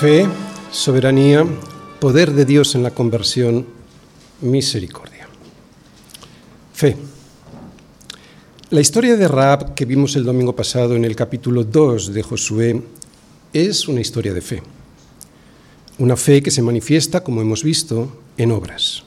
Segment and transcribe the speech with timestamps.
[0.00, 0.28] Fe,
[0.70, 1.44] soberanía,
[1.98, 3.66] poder de Dios en la conversión,
[4.40, 5.26] misericordia.
[6.72, 6.96] Fe.
[8.70, 12.80] La historia de Raab que vimos el domingo pasado en el capítulo 2 de Josué
[13.52, 14.62] es una historia de fe.
[15.98, 19.02] Una fe que se manifiesta, como hemos visto, en obras.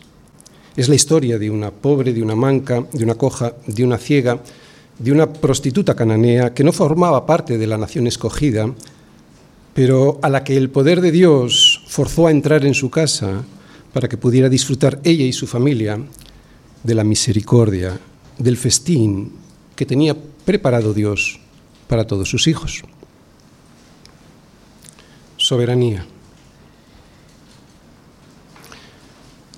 [0.76, 4.41] Es la historia de una pobre, de una manca, de una coja, de una ciega,
[4.99, 8.70] de una prostituta cananea que no formaba parte de la nación escogida,
[9.73, 13.43] pero a la que el poder de Dios forzó a entrar en su casa
[13.93, 15.99] para que pudiera disfrutar ella y su familia
[16.84, 17.99] de la misericordia,
[18.38, 19.31] del festín
[19.76, 20.15] que tenía
[20.45, 21.39] preparado Dios
[21.88, 22.81] para todos sus hijos.
[25.38, 26.05] Soberanía.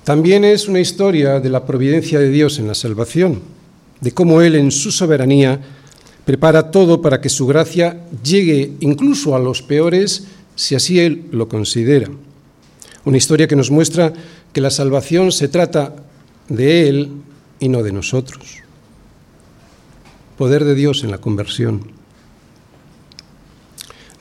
[0.03, 3.41] También es una historia de la providencia de Dios en la salvación,
[4.01, 5.61] de cómo Él en su soberanía
[6.25, 11.47] prepara todo para que su gracia llegue incluso a los peores si así Él lo
[11.47, 12.09] considera.
[13.05, 14.13] Una historia que nos muestra
[14.53, 15.95] que la salvación se trata
[16.47, 17.11] de Él
[17.59, 18.59] y no de nosotros.
[20.37, 21.91] Poder de Dios en la conversión.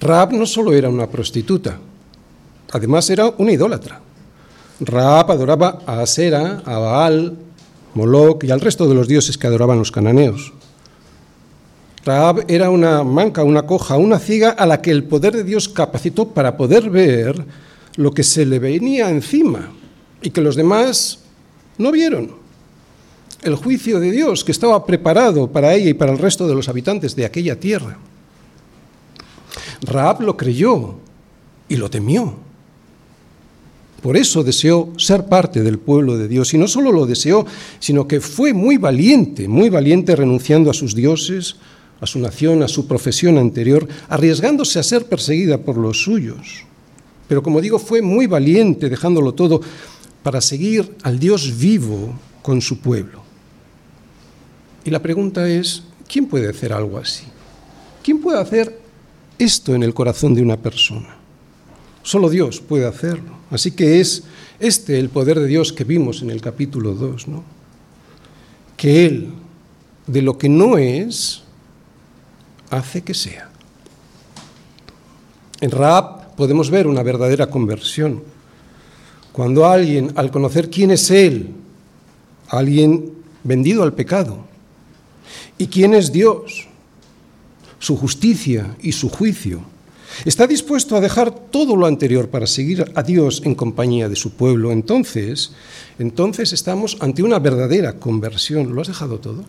[0.00, 1.78] Raab no solo era una prostituta,
[2.72, 4.00] además era una idólatra.
[4.80, 7.38] Raab adoraba a Asera, a Baal,
[7.94, 10.52] Moloch y al resto de los dioses que adoraban los cananeos.
[12.04, 15.68] Raab era una manca, una coja, una ciega a la que el poder de Dios
[15.68, 17.44] capacitó para poder ver
[17.96, 19.70] lo que se le venía encima
[20.20, 21.20] y que los demás
[21.78, 22.32] no vieron.
[23.42, 26.68] El juicio de Dios que estaba preparado para ella y para el resto de los
[26.68, 27.98] habitantes de aquella tierra.
[29.82, 30.96] Raab lo creyó
[31.68, 32.34] y lo temió.
[34.00, 36.52] Por eso deseó ser parte del pueblo de Dios.
[36.54, 37.46] Y no solo lo deseó,
[37.78, 41.56] sino que fue muy valiente, muy valiente renunciando a sus dioses,
[42.02, 46.64] a su nación, a su profesión anterior, arriesgándose a ser perseguida por los suyos.
[47.28, 49.60] Pero como digo, fue muy valiente dejándolo todo
[50.24, 53.22] para seguir al Dios vivo con su pueblo.
[54.84, 57.24] Y la pregunta es, ¿quién puede hacer algo así?
[58.02, 58.80] ¿Quién puede hacer
[59.38, 61.16] esto en el corazón de una persona?
[62.02, 63.38] Solo Dios puede hacerlo.
[63.48, 64.24] Así que es
[64.58, 67.44] este el poder de Dios que vimos en el capítulo 2, ¿no?
[68.76, 69.30] Que Él,
[70.08, 71.44] de lo que no es,
[72.72, 73.50] hace que sea.
[75.60, 78.22] En Raab podemos ver una verdadera conversión.
[79.30, 81.50] Cuando alguien, al conocer quién es Él,
[82.48, 83.12] alguien
[83.44, 84.44] vendido al pecado,
[85.58, 86.66] y quién es Dios,
[87.78, 89.62] su justicia y su juicio,
[90.24, 94.32] está dispuesto a dejar todo lo anterior para seguir a Dios en compañía de su
[94.32, 95.52] pueblo, entonces,
[95.98, 98.74] entonces estamos ante una verdadera conversión.
[98.74, 99.44] ¿Lo has dejado todo?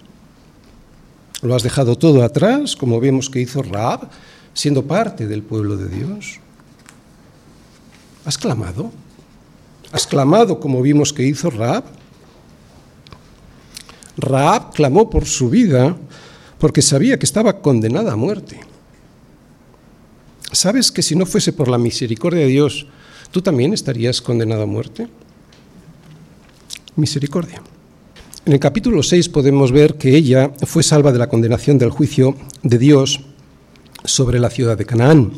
[1.43, 4.09] ¿Lo has dejado todo atrás, como vemos que hizo Raab,
[4.53, 6.39] siendo parte del pueblo de Dios?
[8.23, 8.91] ¿Has clamado?
[9.91, 11.83] ¿Has clamado como vimos que hizo Raab?
[14.15, 15.97] Raab clamó por su vida
[16.59, 18.61] porque sabía que estaba condenada a muerte.
[20.53, 22.87] ¿Sabes que si no fuese por la misericordia de Dios,
[23.31, 25.09] tú también estarías condenado a muerte?
[26.95, 27.61] Misericordia.
[28.45, 32.35] En el capítulo 6 podemos ver que ella fue salva de la condenación del juicio
[32.61, 33.21] de Dios
[34.03, 35.31] sobre la ciudad de Canaán.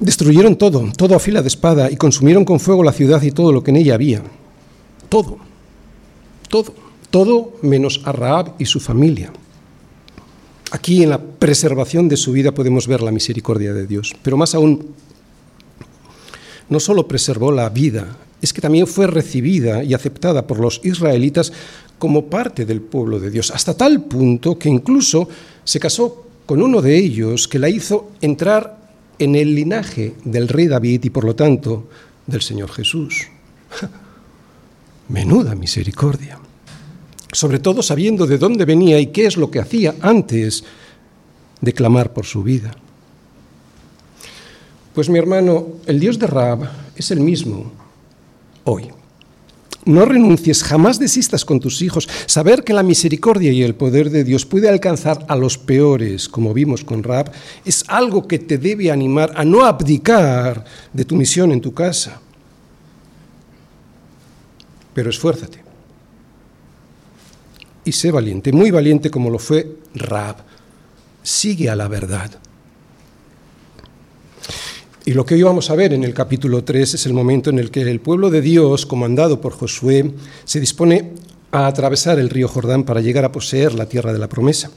[0.00, 3.52] Destruyeron todo, todo a fila de espada, y consumieron con fuego la ciudad y todo
[3.52, 4.22] lo que en ella había.
[5.08, 5.38] Todo,
[6.48, 6.74] todo,
[7.08, 9.32] todo menos a Raab y su familia.
[10.72, 14.56] Aquí en la preservación de su vida podemos ver la misericordia de Dios, pero más
[14.56, 14.88] aún,
[16.68, 21.52] no solo preservó la vida es que también fue recibida y aceptada por los israelitas
[21.98, 25.28] como parte del pueblo de Dios, hasta tal punto que incluso
[25.64, 28.84] se casó con uno de ellos que la hizo entrar
[29.18, 31.88] en el linaje del rey David y por lo tanto
[32.26, 33.28] del Señor Jesús.
[35.08, 36.38] Menuda misericordia.
[37.32, 40.64] Sobre todo sabiendo de dónde venía y qué es lo que hacía antes
[41.60, 42.76] de clamar por su vida.
[44.94, 47.83] Pues mi hermano, el Dios de Raab es el mismo
[48.64, 48.90] hoy.
[49.86, 52.08] No renuncies, jamás desistas con tus hijos.
[52.26, 56.54] Saber que la misericordia y el poder de Dios puede alcanzar a los peores, como
[56.54, 57.30] vimos con Rab,
[57.64, 62.20] es algo que te debe animar a no abdicar de tu misión en tu casa.
[64.94, 65.62] Pero esfuérzate.
[67.84, 70.36] Y sé valiente, muy valiente como lo fue Rab.
[71.22, 72.30] Sigue a la verdad.
[75.06, 77.58] Y lo que hoy vamos a ver en el capítulo 3 es el momento en
[77.58, 80.14] el que el pueblo de Dios, comandado por Josué,
[80.46, 81.10] se dispone
[81.52, 84.70] a atravesar el río Jordán para llegar a poseer la tierra de la promesa.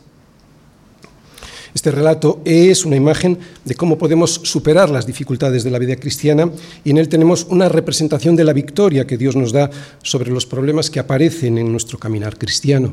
[1.73, 6.51] Este relato es una imagen de cómo podemos superar las dificultades de la vida cristiana
[6.83, 9.69] y en él tenemos una representación de la victoria que Dios nos da
[10.03, 12.91] sobre los problemas que aparecen en nuestro caminar cristiano.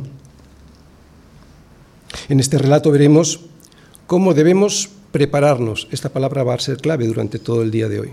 [2.29, 3.41] En este relato veremos
[4.07, 5.87] cómo debemos prepararnos.
[5.93, 8.11] Esta palabra va a ser clave durante todo el día de hoy.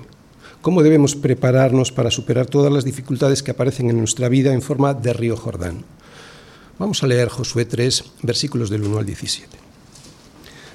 [0.62, 4.94] ¿Cómo debemos prepararnos para superar todas las dificultades que aparecen en nuestra vida en forma
[4.94, 5.84] de río Jordán?
[6.78, 9.48] Vamos a leer Josué 3, versículos del 1 al 17.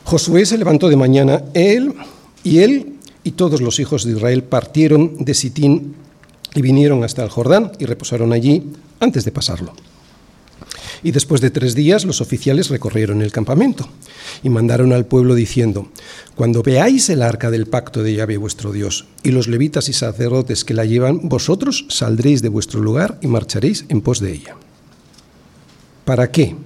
[0.02, 1.94] Josué se levantó de mañana, él
[2.43, 5.94] y él y todos los hijos de Israel partieron de Sitín
[6.56, 9.75] y vinieron hasta el Jordán y reposaron allí antes de pasarlo.
[11.02, 13.88] Y después de tres días los oficiales recorrieron el campamento
[14.43, 15.88] y mandaron al pueblo diciendo,
[16.34, 20.64] Cuando veáis el arca del pacto de Yahvé vuestro Dios y los levitas y sacerdotes
[20.64, 24.56] que la llevan, vosotros saldréis de vuestro lugar y marcharéis en pos de ella.
[26.04, 26.56] ¿Para qué?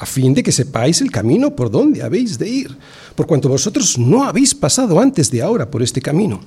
[0.00, 2.76] a fin de que sepáis el camino por donde habéis de ir,
[3.14, 6.40] por cuanto vosotros no habéis pasado antes de ahora por este camino.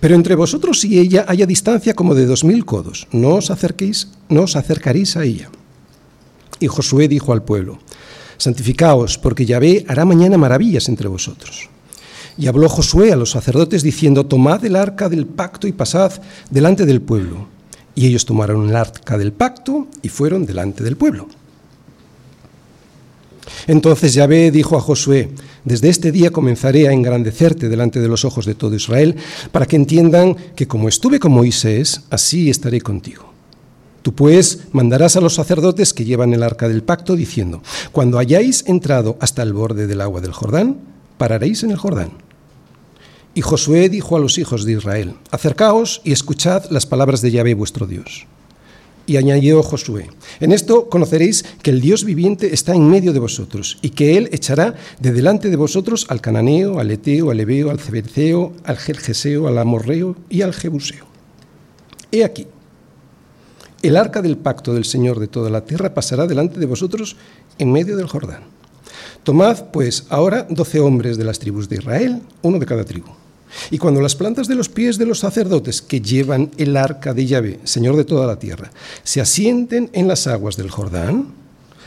[0.00, 4.08] Pero entre vosotros y ella haya distancia como de dos mil codos, no os acerquéis,
[4.28, 5.50] no os acercaréis a ella.
[6.60, 7.78] Y Josué dijo al pueblo,
[8.38, 11.68] Santificaos, porque Yahvé hará mañana maravillas entre vosotros.
[12.38, 16.12] Y habló Josué a los sacerdotes diciendo, Tomad el arca del pacto y pasad
[16.50, 17.48] delante del pueblo.
[17.94, 21.28] Y ellos tomaron el arca del pacto y fueron delante del pueblo.
[23.66, 25.30] Entonces Yahvé dijo a Josué,
[25.64, 29.16] desde este día comenzaré a engrandecerte delante de los ojos de todo Israel,
[29.52, 33.32] para que entiendan que como estuve con Moisés, así estaré contigo.
[34.02, 38.64] Tú pues mandarás a los sacerdotes que llevan el arca del pacto, diciendo, cuando hayáis
[38.68, 40.78] entrado hasta el borde del agua del Jordán,
[41.18, 42.10] pararéis en el Jordán.
[43.34, 47.54] Y Josué dijo a los hijos de Israel, acercaos y escuchad las palabras de Yahvé
[47.54, 48.26] vuestro Dios.
[49.06, 50.10] Y añadió Josué,
[50.40, 54.28] en esto conoceréis que el Dios viviente está en medio de vosotros, y que Él
[54.32, 59.46] echará de delante de vosotros al cananeo, al eteo, al ebeo, al cebeceo, al jerjeseo,
[59.46, 61.06] al amorreo y al jebuseo.
[62.10, 62.48] He aquí,
[63.82, 67.16] el arca del pacto del Señor de toda la tierra pasará delante de vosotros
[67.58, 68.42] en medio del Jordán.
[69.22, 73.12] Tomad, pues, ahora doce hombres de las tribus de Israel, uno de cada tribu
[73.70, 77.26] y cuando las plantas de los pies de los sacerdotes que llevan el arca de
[77.26, 78.70] Yahvé, Señor de toda la tierra,
[79.02, 81.28] se asienten en las aguas del Jordán,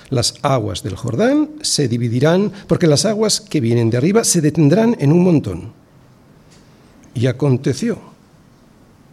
[0.09, 4.95] las aguas del Jordán se dividirán porque las aguas que vienen de arriba se detendrán
[4.99, 5.71] en un montón.
[7.13, 7.99] Y aconteció.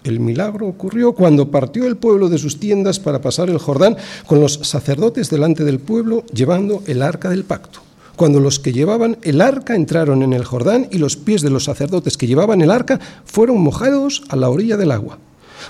[0.05, 4.41] El milagro ocurrió cuando partió el pueblo de sus tiendas para pasar el Jordán con
[4.41, 7.81] los sacerdotes delante del pueblo llevando el arca del pacto
[8.17, 11.65] cuando los que llevaban el arca entraron en el Jordán y los pies de los
[11.65, 15.19] sacerdotes que llevaban el arca fueron mojados a la orilla del agua,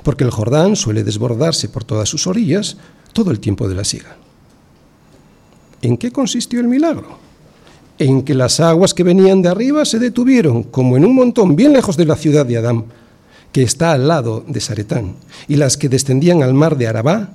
[0.02, 2.76] porque el Jordán suele desbordarse por todas sus orillas
[3.12, 4.16] todo el tiempo de la siega.
[5.82, 7.18] ¿En qué consistió el milagro?
[7.98, 11.72] En que las aguas que venían de arriba se detuvieron, como en un montón bien
[11.72, 12.84] lejos de la ciudad de Adán,
[13.52, 15.16] que está al lado de Saretán,
[15.48, 17.30] y las que descendían al mar de Arabá,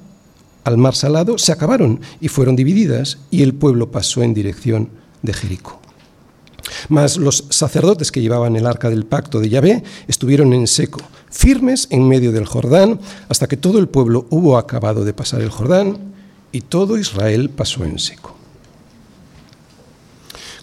[0.63, 5.33] al mar salado, se acabaron y fueron divididas, y el pueblo pasó en dirección de
[5.33, 5.79] Jericó.
[6.89, 11.87] Mas los sacerdotes que llevaban el arca del pacto de Yahvé estuvieron en seco, firmes
[11.89, 12.99] en medio del Jordán,
[13.29, 15.97] hasta que todo el pueblo hubo acabado de pasar el Jordán
[16.51, 18.35] y todo Israel pasó en seco.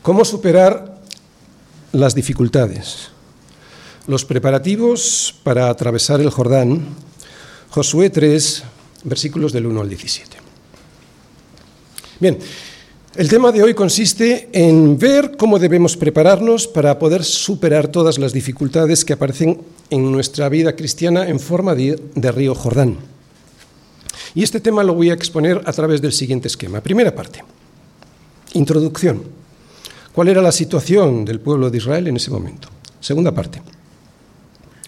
[0.03, 1.00] ¿Cómo superar
[1.93, 3.09] las dificultades?
[4.07, 6.87] Los preparativos para atravesar el Jordán,
[7.71, 8.62] Josué 3,
[9.05, 10.37] versículos del 1 al 17.
[12.21, 12.38] Bien,
[13.19, 18.33] el tema de hoy consiste en ver cómo debemos prepararnos para poder superar todas las
[18.33, 19.61] dificultades que aparecen
[19.91, 22.97] en nuestra vida cristiana en forma de, río Jordán.
[24.37, 26.81] Y este tema lo voy a exponer a través del siguiente esquema.
[26.81, 27.43] Primera parte,
[28.53, 29.25] introducción.
[30.13, 32.69] ¿Cuál era la situación del pueblo de Israel en ese momento?
[33.01, 33.61] Segunda parte,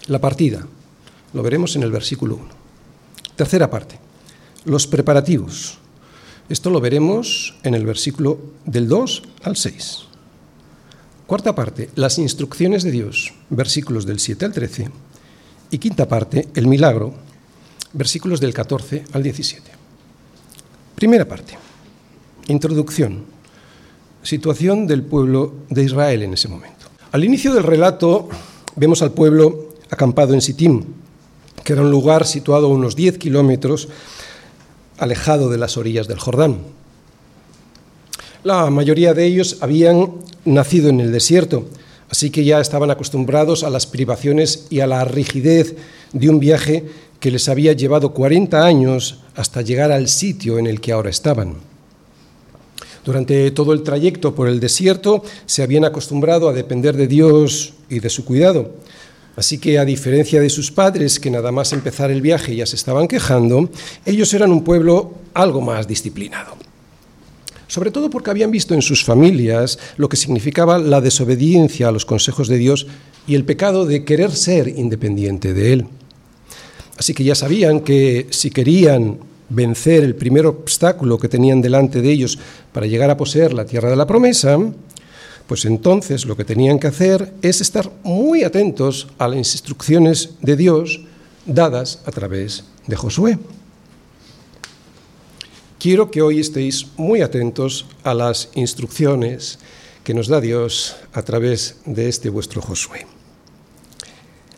[0.06, 0.64] la partida.
[1.34, 2.44] Lo veremos en el versículo 1.
[3.34, 3.98] Tercera parte,
[4.66, 5.80] los preparativos.
[6.50, 9.98] Esto lo veremos en el versículo del 2 al 6.
[11.28, 14.90] Cuarta parte, las instrucciones de Dios, versículos del 7 al 13.
[15.70, 17.14] Y quinta parte, el milagro,
[17.92, 19.70] versículos del 14 al 17.
[20.96, 21.56] Primera parte,
[22.48, 23.26] introducción,
[24.24, 26.86] situación del pueblo de Israel en ese momento.
[27.12, 28.28] Al inicio del relato
[28.74, 30.82] vemos al pueblo acampado en Sittim,
[31.62, 33.88] que era un lugar situado a unos 10 kilómetros
[35.00, 36.58] alejado de las orillas del Jordán.
[38.44, 40.12] La mayoría de ellos habían
[40.44, 41.64] nacido en el desierto,
[42.08, 45.74] así que ya estaban acostumbrados a las privaciones y a la rigidez
[46.12, 46.84] de un viaje
[47.18, 51.56] que les había llevado 40 años hasta llegar al sitio en el que ahora estaban.
[53.04, 58.00] Durante todo el trayecto por el desierto se habían acostumbrado a depender de Dios y
[58.00, 58.72] de su cuidado.
[59.40, 62.76] Así que a diferencia de sus padres, que nada más empezar el viaje ya se
[62.76, 63.70] estaban quejando,
[64.04, 66.58] ellos eran un pueblo algo más disciplinado.
[67.66, 72.04] Sobre todo porque habían visto en sus familias lo que significaba la desobediencia a los
[72.04, 72.86] consejos de Dios
[73.26, 75.86] y el pecado de querer ser independiente de Él.
[76.98, 82.12] Así que ya sabían que si querían vencer el primer obstáculo que tenían delante de
[82.12, 82.38] ellos
[82.72, 84.58] para llegar a poseer la tierra de la promesa,
[85.50, 90.54] pues entonces lo que tenían que hacer es estar muy atentos a las instrucciones de
[90.54, 91.00] Dios
[91.44, 93.36] dadas a través de Josué.
[95.80, 99.58] Quiero que hoy estéis muy atentos a las instrucciones
[100.04, 103.08] que nos da Dios a través de este vuestro Josué.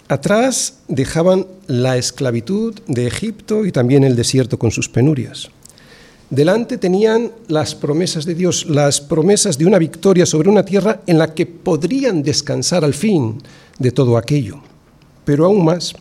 [0.08, 5.48] Atrás dejaban la esclavitud de Egipto y también el desierto con sus penurias.
[6.32, 11.18] Delante tenían las promesas de Dios, las promesas de una victoria sobre una tierra en
[11.18, 13.36] la que podrían descansar al fin
[13.78, 14.62] de todo aquello.
[15.26, 15.92] Pero aún más,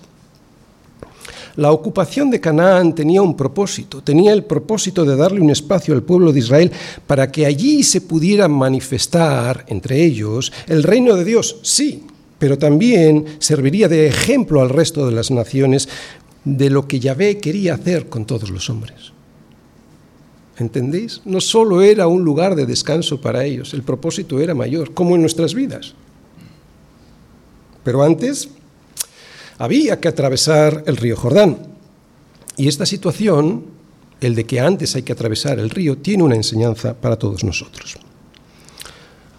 [1.57, 6.03] la ocupación de Canaán tenía un propósito, tenía el propósito de darle un espacio al
[6.03, 6.71] pueblo de Israel
[7.05, 12.05] para que allí se pudiera manifestar entre ellos el reino de Dios, sí,
[12.39, 15.89] pero también serviría de ejemplo al resto de las naciones
[16.45, 19.11] de lo que Yahvé quería hacer con todos los hombres.
[20.58, 21.22] ¿Entendéis?
[21.25, 25.22] No solo era un lugar de descanso para ellos, el propósito era mayor, como en
[25.22, 25.93] nuestras vidas.
[27.84, 28.50] Pero antes
[29.58, 31.58] había que atravesar el río Jordán.
[32.58, 33.65] Y esta situación,
[34.20, 37.98] el de que antes hay que atravesar el río, tiene una enseñanza para todos nosotros.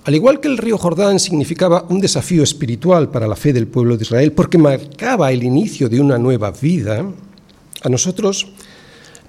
[0.04, 3.97] Al igual que el río Jordán significaba un desafío espiritual para la fe del pueblo
[3.97, 7.04] de Israel, porque marcaba el inicio de una nueva vida,
[7.83, 8.49] a nosotros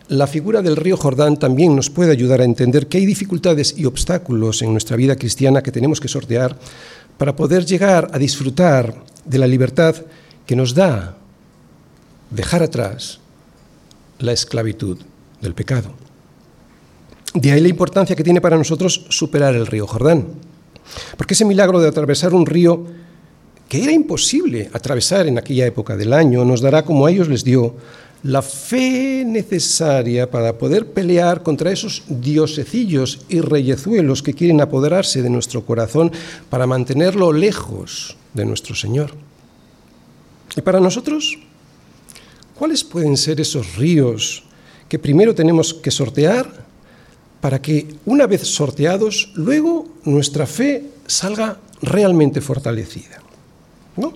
[0.10, 3.86] la figura del río Jordán también nos puede ayudar a entender que hay dificultades y
[3.86, 6.58] obstáculos en nuestra vida cristiana que tenemos que sortear
[7.18, 9.96] para poder llegar a disfrutar de la libertad
[10.46, 11.18] que nos da
[12.30, 13.20] dejar atrás
[14.20, 14.98] la esclavitud
[15.42, 15.94] del pecado.
[17.34, 20.28] De ahí la importancia que tiene para nosotros superar el río Jordán.
[21.18, 22.86] Porque ese milagro de atravesar un río
[23.70, 27.44] que era imposible atravesar en aquella época del año nos dará, como a ellos les
[27.44, 27.76] dio,
[28.24, 35.30] la fe necesaria para poder pelear contra esos diosecillos y reyezuelos que quieren apoderarse de
[35.30, 36.12] nuestro corazón
[36.50, 39.12] para mantenerlo lejos de nuestro Señor.
[40.56, 41.38] Y para nosotros,
[42.58, 44.44] ¿cuáles pueden ser esos ríos
[44.88, 46.64] que primero tenemos que sortear
[47.42, 53.22] para que, una vez sorteados, luego nuestra fe salga realmente fortalecida.
[53.98, 54.14] ¿no?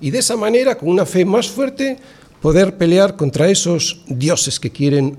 [0.00, 1.98] Y de esa manera, con una fe más fuerte,
[2.42, 5.16] poder pelear contra esos dioses que quieren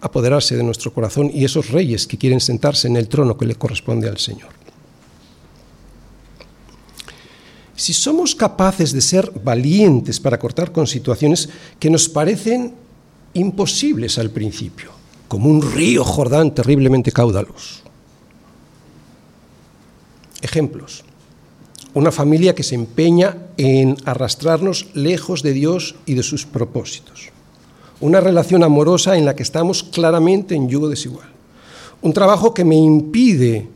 [0.00, 3.54] apoderarse de nuestro corazón y esos reyes que quieren sentarse en el trono que le
[3.54, 4.48] corresponde al Señor.
[7.76, 12.74] Si somos capaces de ser valientes para cortar con situaciones que nos parecen
[13.34, 14.90] imposibles al principio,
[15.28, 17.82] como un río Jordán terriblemente caudaloso.
[20.40, 21.04] Ejemplos.
[21.94, 27.30] Una familia que se empeña en arrastrarnos lejos de Dios y de sus propósitos.
[28.00, 31.28] Una relación amorosa en la que estamos claramente en yugo desigual.
[32.02, 33.66] Un trabajo que me impide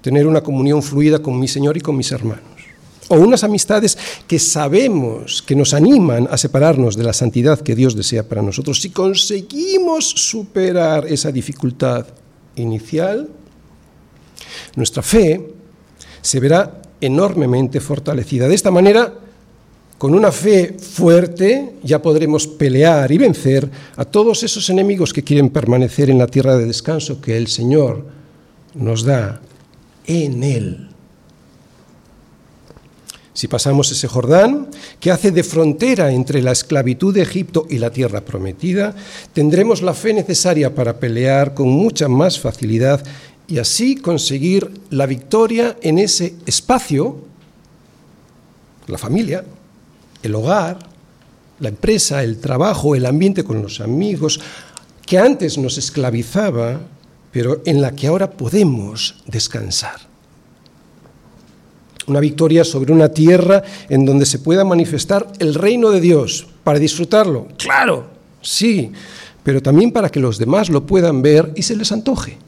[0.00, 2.50] tener una comunión fluida con mi Señor y con mis hermanos
[3.10, 7.96] o unas amistades que sabemos que nos animan a separarnos de la santidad que Dios
[7.96, 12.06] desea para nosotros, si conseguimos superar esa dificultad
[12.54, 13.28] inicial,
[14.76, 15.42] nuestra fe
[16.22, 18.48] se verá enormemente fortalecida.
[18.48, 19.12] De esta manera,
[19.98, 25.50] con una fe fuerte ya podremos pelear y vencer a todos esos enemigos que quieren
[25.50, 28.06] permanecer en la tierra de descanso que el Señor
[28.74, 29.40] nos da
[30.06, 30.90] en Él.
[33.32, 37.90] Si pasamos ese Jordán, que hace de frontera entre la esclavitud de Egipto y la
[37.90, 38.94] tierra prometida,
[39.32, 43.02] tendremos la fe necesaria para pelear con mucha más facilidad
[43.50, 47.16] y así conseguir la victoria en ese espacio,
[48.86, 49.44] la familia,
[50.22, 50.78] el hogar,
[51.58, 54.40] la empresa, el trabajo, el ambiente con los amigos,
[55.04, 56.80] que antes nos esclavizaba,
[57.32, 60.08] pero en la que ahora podemos descansar
[62.06, 66.78] una victoria sobre una tierra en donde se pueda manifestar el reino de Dios, para
[66.78, 68.08] disfrutarlo, claro,
[68.40, 68.90] sí,
[69.44, 72.38] pero también para que los demás lo puedan ver y se les antoje.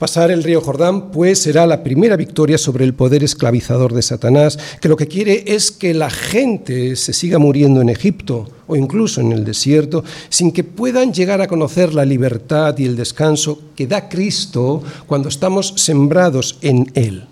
[0.00, 4.58] Pasar el río Jordán, pues, será la primera victoria sobre el poder esclavizador de Satanás,
[4.80, 9.20] que lo que quiere es que la gente se siga muriendo en Egipto o incluso
[9.20, 13.86] en el desierto, sin que puedan llegar a conocer la libertad y el descanso que
[13.86, 17.26] da Cristo cuando estamos sembrados en Él.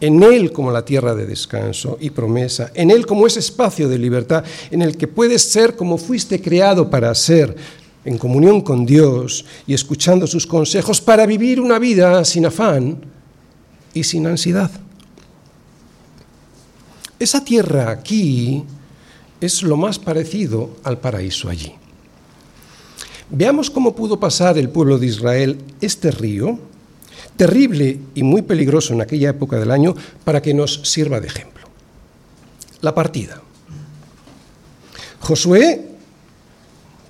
[0.00, 3.98] En Él como la tierra de descanso y promesa, en Él como ese espacio de
[4.00, 4.42] libertad
[4.72, 7.54] en el que puedes ser como fuiste creado para ser,
[8.04, 12.98] en comunión con Dios y escuchando sus consejos para vivir una vida sin afán
[13.92, 14.70] y sin ansiedad.
[17.18, 18.64] Esa tierra aquí
[19.40, 21.72] es lo más parecido al paraíso allí.
[23.30, 26.58] Veamos cómo pudo pasar el pueblo de Israel este río,
[27.36, 29.94] terrible y muy peligroso en aquella época del año,
[30.24, 31.66] para que nos sirva de ejemplo.
[32.80, 33.40] La partida.
[35.20, 35.88] Josué,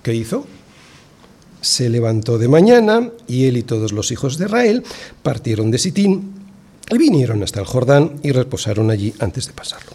[0.02, 0.46] ¿qué hizo?
[1.64, 4.84] Se levantó de mañana y él y todos los hijos de Israel
[5.22, 6.34] partieron de Sitín
[6.90, 9.92] y vinieron hasta el Jordán y reposaron allí antes de pasarlo.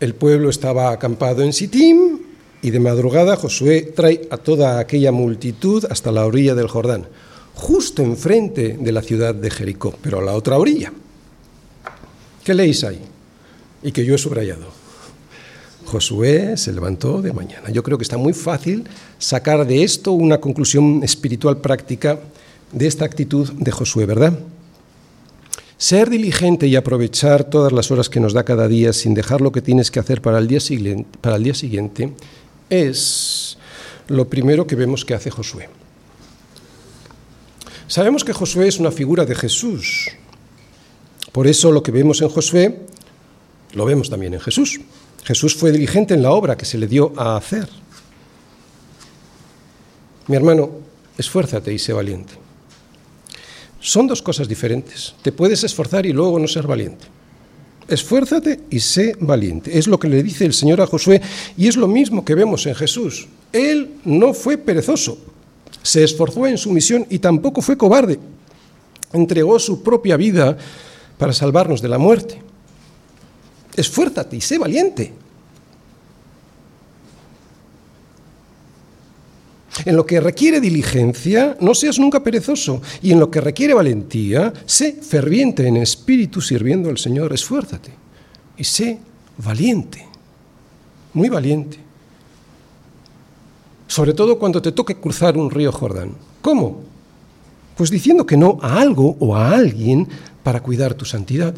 [0.00, 2.18] El pueblo estaba acampado en Sitim
[2.60, 7.06] y de madrugada Josué trae a toda aquella multitud hasta la orilla del Jordán,
[7.54, 10.92] justo enfrente de la ciudad de Jericó, pero a la otra orilla.
[12.44, 13.00] ¿Qué leéis ahí?
[13.82, 14.66] Y que yo he subrayado.
[15.94, 17.70] Josué se levantó de mañana.
[17.70, 18.82] Yo creo que está muy fácil
[19.20, 22.18] sacar de esto una conclusión espiritual práctica
[22.72, 24.36] de esta actitud de Josué, ¿verdad?
[25.78, 29.52] Ser diligente y aprovechar todas las horas que nos da cada día sin dejar lo
[29.52, 32.12] que tienes que hacer para el día siguiente, para el día siguiente
[32.68, 33.56] es
[34.08, 35.68] lo primero que vemos que hace Josué.
[37.86, 40.10] Sabemos que Josué es una figura de Jesús.
[41.30, 42.80] Por eso lo que vemos en Josué
[43.74, 44.80] lo vemos también en Jesús.
[45.24, 47.68] Jesús fue diligente en la obra que se le dio a hacer.
[50.26, 50.70] Mi hermano,
[51.18, 52.34] esfuérzate y sé valiente.
[53.80, 55.14] Son dos cosas diferentes.
[55.22, 57.06] Te puedes esforzar y luego no ser valiente.
[57.88, 59.78] Esfuérzate y sé valiente.
[59.78, 61.20] Es lo que le dice el Señor a Josué
[61.56, 63.28] y es lo mismo que vemos en Jesús.
[63.52, 65.18] Él no fue perezoso,
[65.82, 68.18] se esforzó en su misión y tampoco fue cobarde.
[69.12, 70.56] Entregó su propia vida
[71.18, 72.40] para salvarnos de la muerte.
[73.76, 75.12] Esfuérzate y sé valiente.
[79.84, 82.80] En lo que requiere diligencia, no seas nunca perezoso.
[83.02, 87.32] Y en lo que requiere valentía, sé ferviente en espíritu sirviendo al Señor.
[87.32, 87.90] Esfuérzate
[88.56, 88.98] y sé
[89.38, 90.06] valiente,
[91.12, 91.78] muy valiente.
[93.88, 96.12] Sobre todo cuando te toque cruzar un río Jordán.
[96.40, 96.82] ¿Cómo?
[97.76, 100.08] Pues diciendo que no a algo o a alguien
[100.42, 101.54] para cuidar tu santidad.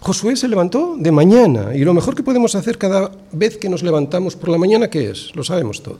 [0.00, 3.82] Josué se levantó de mañana y lo mejor que podemos hacer cada vez que nos
[3.82, 5.34] levantamos por la mañana, ¿qué es?
[5.34, 5.98] Lo sabemos todo.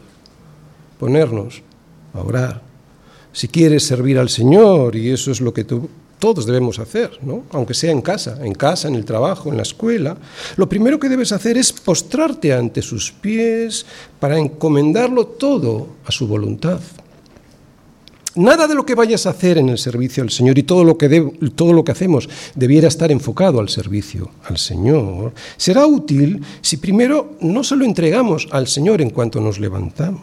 [0.98, 1.62] Ponernos
[2.14, 2.62] a orar.
[3.32, 5.66] Si quieres servir al Señor, y eso es lo que
[6.18, 7.44] todos debemos hacer, ¿no?
[7.52, 10.16] aunque sea en casa, en casa, en el trabajo, en la escuela,
[10.56, 13.84] lo primero que debes hacer es postrarte ante sus pies
[14.18, 16.80] para encomendarlo todo a su voluntad.
[18.36, 20.98] Nada de lo que vayas a hacer en el servicio al Señor y todo lo
[20.98, 26.76] que, todo lo que hacemos debiera estar enfocado al servicio al Señor, será útil si
[26.76, 30.20] primero no se lo entregamos al Señor en cuanto nos levantamos.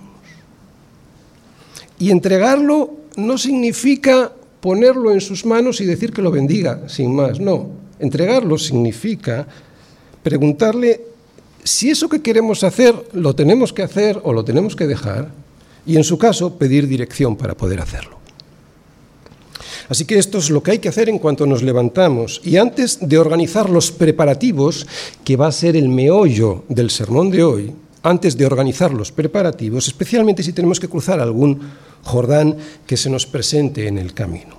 [1.98, 7.40] Y entregarlo no significa ponerlo en sus manos y decir que lo bendiga, sin más,
[7.40, 7.72] no.
[7.98, 9.48] Entregarlo significa
[10.22, 11.02] preguntarle
[11.64, 15.43] si eso que queremos hacer lo tenemos que hacer o lo tenemos que dejar
[15.86, 18.18] y en su caso pedir dirección para poder hacerlo.
[19.90, 22.42] Así que esto es lo que hay que hacer en cuanto nos levantamos.
[22.44, 24.88] Y antes de organizar los preparativos,
[25.24, 29.88] que va a ser el meollo del sermón de hoy, antes de organizar los preparativos,
[29.88, 31.60] especialmente si tenemos que cruzar algún
[32.04, 34.58] Jordán que se nos presente en el camino.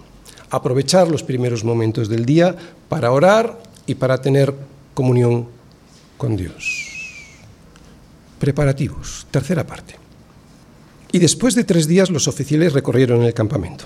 [0.51, 2.55] Aprovechar los primeros momentos del día
[2.89, 4.55] para orar y para tener
[4.95, 5.49] comunión
[6.17, 6.87] con Dios.
[8.39, 10.04] Preparativos, tercera parte.
[11.15, 13.85] Y después de tres días los oficiales recorrieron el campamento.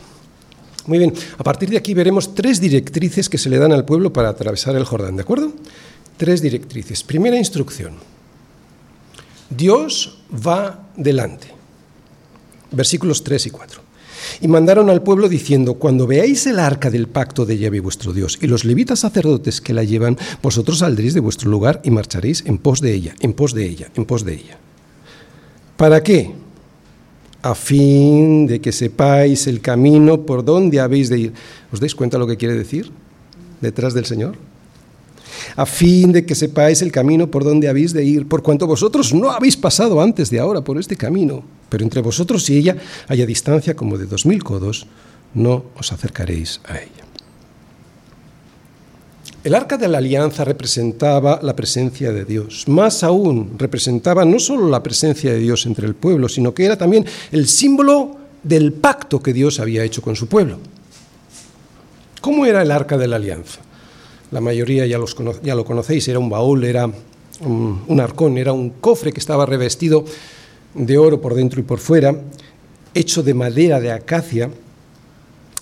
[0.86, 4.14] Muy bien, a partir de aquí veremos tres directrices que se le dan al pueblo
[4.14, 5.52] para atravesar el Jordán, ¿de acuerdo?
[6.16, 7.04] Tres directrices.
[7.04, 7.96] Primera instrucción.
[9.50, 11.48] Dios va delante.
[12.70, 13.82] Versículos 3 y 4.
[14.40, 18.38] Y mandaron al pueblo diciendo, cuando veáis el arca del pacto de Yahvé vuestro Dios
[18.40, 22.56] y los levitas sacerdotes que la llevan, vosotros saldréis de vuestro lugar y marcharéis en
[22.56, 24.58] pos de ella, en pos de ella, en pos de ella.
[25.76, 26.47] ¿Para qué?
[27.42, 31.32] A fin de que sepáis el camino por donde habéis de ir.
[31.72, 32.90] ¿Os dais cuenta lo que quiere decir
[33.60, 34.36] detrás del Señor?
[35.54, 39.14] A fin de que sepáis el camino por donde habéis de ir, por cuanto vosotros
[39.14, 43.26] no habéis pasado antes de ahora por este camino, pero entre vosotros y ella haya
[43.26, 44.86] distancia como de dos mil codos,
[45.34, 47.07] no os acercaréis a ella.
[49.48, 52.68] El arca de la alianza representaba la presencia de Dios.
[52.68, 56.76] Más aún, representaba no solo la presencia de Dios entre el pueblo, sino que era
[56.76, 60.58] también el símbolo del pacto que Dios había hecho con su pueblo.
[62.20, 63.60] ¿Cómo era el arca de la alianza?
[64.32, 64.98] La mayoría ya,
[65.42, 69.46] ya lo conocéis, era un baúl, era un, un arcón, era un cofre que estaba
[69.46, 70.04] revestido
[70.74, 72.14] de oro por dentro y por fuera,
[72.92, 74.50] hecho de madera de acacia.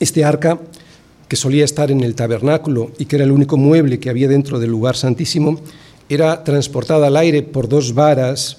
[0.01, 0.59] Este arca
[1.29, 4.59] que solía estar en el tabernáculo y que era el único mueble que había dentro
[4.59, 5.61] del lugar santísimo,
[6.09, 8.59] era transportada al aire por dos varas,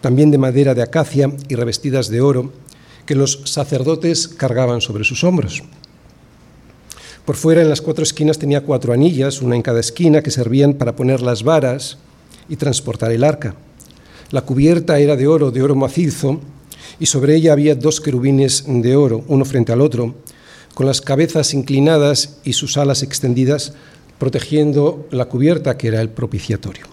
[0.00, 2.52] también de madera de acacia y revestidas de oro,
[3.04, 5.62] que los sacerdotes cargaban sobre sus hombros.
[7.24, 10.74] Por fuera, en las cuatro esquinas, tenía cuatro anillas, una en cada esquina, que servían
[10.74, 11.98] para poner las varas
[12.48, 13.54] y transportar el arca.
[14.30, 16.40] La cubierta era de oro, de oro macizo,
[16.98, 20.14] y sobre ella había dos querubines de oro, uno frente al otro,
[20.76, 23.72] con las cabezas inclinadas y sus alas extendidas,
[24.18, 26.84] protegiendo la cubierta que era el propiciatorio.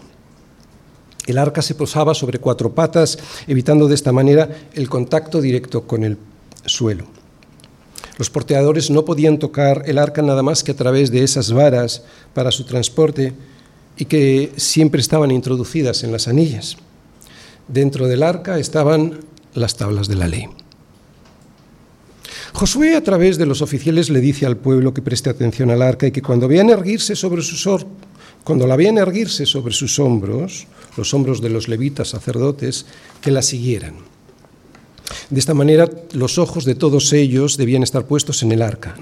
[1.26, 6.02] El arca se posaba sobre cuatro patas, evitando de esta manera el contacto directo con
[6.02, 6.16] el
[6.64, 7.04] suelo.
[8.16, 12.04] Los porteadores no podían tocar el arca nada más que a través de esas varas
[12.32, 13.34] para su transporte
[13.98, 16.78] y que siempre estaban introducidas en las anillas.
[17.68, 19.20] Dentro del arca estaban
[19.52, 20.48] las tablas de la ley.
[22.54, 26.06] Josué a través de los oficiales le dice al pueblo que preste atención al arca
[26.06, 27.66] y que cuando vean erguirse sobre sus
[28.46, 32.86] la vean erguirse sobre sus hombros, los hombros de los levitas sacerdotes,
[33.20, 33.96] que la siguieran.
[35.30, 38.94] De esta manera, los ojos de todos ellos debían estar puestos en el arca,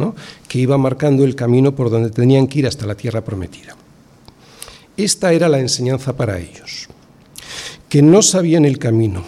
[0.49, 3.77] que iba marcando el camino por donde tenían que ir hasta la tierra prometida.
[4.97, 6.89] Esta era la enseñanza para ellos,
[7.91, 9.23] que no sabían el camino,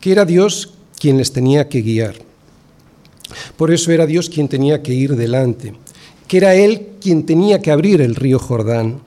[0.00, 2.27] que era Dios quien les tenía que guiar
[3.58, 5.74] por eso era Dios quien tenía que ir delante,
[6.28, 9.00] que era Él quien tenía que abrir el río Jordán,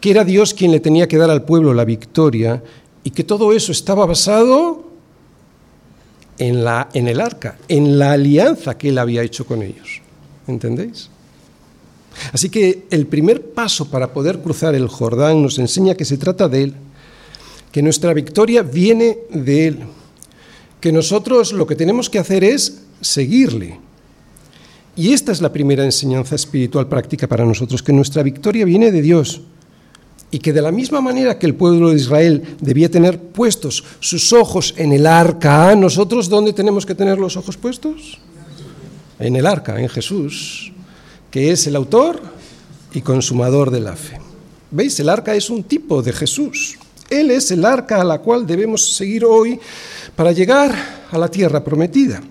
[0.00, 2.62] que era Dios quien le tenía que dar al pueblo la victoria
[3.04, 4.84] y que todo eso estaba basado
[6.38, 10.00] en, la, en el arca, en la alianza que Él había hecho con ellos.
[10.46, 11.10] ¿Entendéis?
[12.32, 16.48] Así que el primer paso para poder cruzar el Jordán nos enseña que se trata
[16.48, 16.74] de Él,
[17.70, 19.78] que nuestra victoria viene de Él,
[20.80, 23.78] que nosotros lo que tenemos que hacer es seguirle.
[24.96, 29.02] Y esta es la primera enseñanza espiritual práctica para nosotros, que nuestra victoria viene de
[29.02, 29.42] Dios
[30.30, 34.32] y que de la misma manera que el pueblo de Israel debía tener puestos sus
[34.32, 38.18] ojos en el arca, nosotros ¿dónde tenemos que tener los ojos puestos?
[39.18, 40.72] En el arca, en Jesús,
[41.30, 42.20] que es el autor
[42.92, 44.18] y consumador de la fe.
[44.70, 44.98] ¿Veis?
[44.98, 46.78] El arca es un tipo de Jesús.
[47.10, 49.60] Él es el arca a la cual debemos seguir hoy
[50.16, 50.74] para llegar
[51.10, 52.22] a la tierra prometida.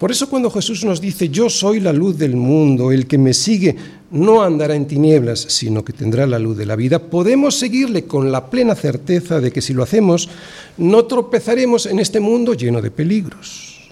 [0.00, 3.34] Por eso cuando Jesús nos dice, yo soy la luz del mundo, el que me
[3.34, 3.76] sigue
[4.12, 8.32] no andará en tinieblas, sino que tendrá la luz de la vida, podemos seguirle con
[8.32, 10.30] la plena certeza de que si lo hacemos,
[10.78, 13.90] no tropezaremos en este mundo lleno de peligros.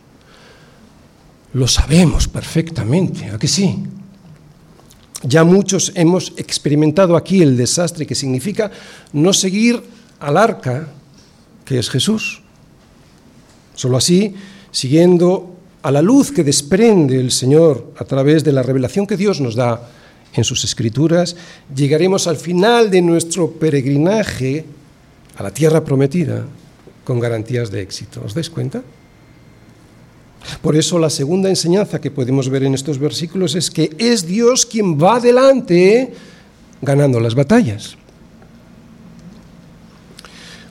[1.52, 3.76] Lo sabemos perfectamente, ¿a que sí?
[5.24, 8.70] Ya muchos hemos experimentado aquí el desastre que significa
[9.12, 9.82] no seguir
[10.20, 10.88] al arca,
[11.66, 12.40] que es Jesús.
[13.74, 14.34] Solo así,
[14.70, 19.40] siguiendo a la luz que desprende el Señor a través de la revelación que Dios
[19.40, 19.88] nos da
[20.34, 21.36] en sus escrituras,
[21.74, 24.64] llegaremos al final de nuestro peregrinaje
[25.36, 26.44] a la tierra prometida
[27.04, 28.20] con garantías de éxito.
[28.24, 28.82] ¿Os dais cuenta?
[30.62, 34.66] Por eso la segunda enseñanza que podemos ver en estos versículos es que es Dios
[34.66, 36.12] quien va adelante
[36.82, 37.96] ganando las batallas.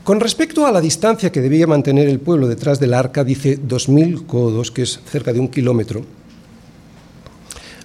[0.08, 4.26] Con respecto a la distancia que debía mantener el pueblo detrás del arca, dice 2.000
[4.26, 6.06] codos, que es cerca de un kilómetro.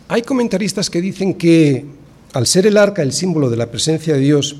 [0.06, 1.85] Hay comentaristas que dicen que
[2.32, 4.54] al ser el arca el símbolo de la presencia de Dios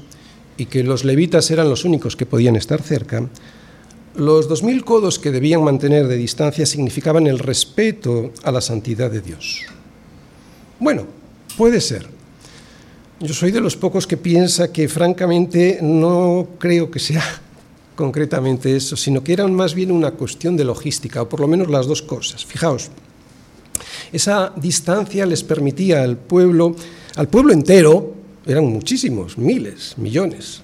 [0.57, 3.29] y que los levitas eran los únicos que podían estar cerca,
[4.16, 9.20] los 2.000 codos que debían mantener de distancia significaban el respeto a la santidad de
[9.20, 9.61] Dios.
[10.81, 11.07] Bueno,
[11.57, 12.09] puede ser,
[13.20, 17.22] yo soy de los pocos que piensa que francamente no creo que sea
[17.94, 21.70] concretamente eso, sino que era más bien una cuestión de logística, o por lo menos
[21.70, 22.44] las dos cosas.
[22.44, 22.90] Fijaos,
[24.12, 26.76] esa distancia les permitía al pueblo,
[27.16, 28.14] al pueblo entero,
[28.46, 30.62] eran muchísimos, miles, millones,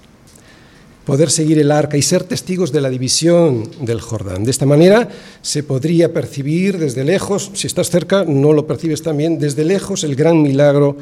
[1.05, 4.43] poder seguir el arca y ser testigos de la división del Jordán.
[4.43, 5.09] De esta manera
[5.41, 10.15] se podría percibir desde lejos, si estás cerca no lo percibes también, desde lejos el
[10.15, 10.97] gran milagro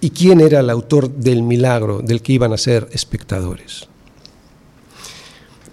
[0.00, 3.88] y quién era el autor del milagro del que iban a ser espectadores.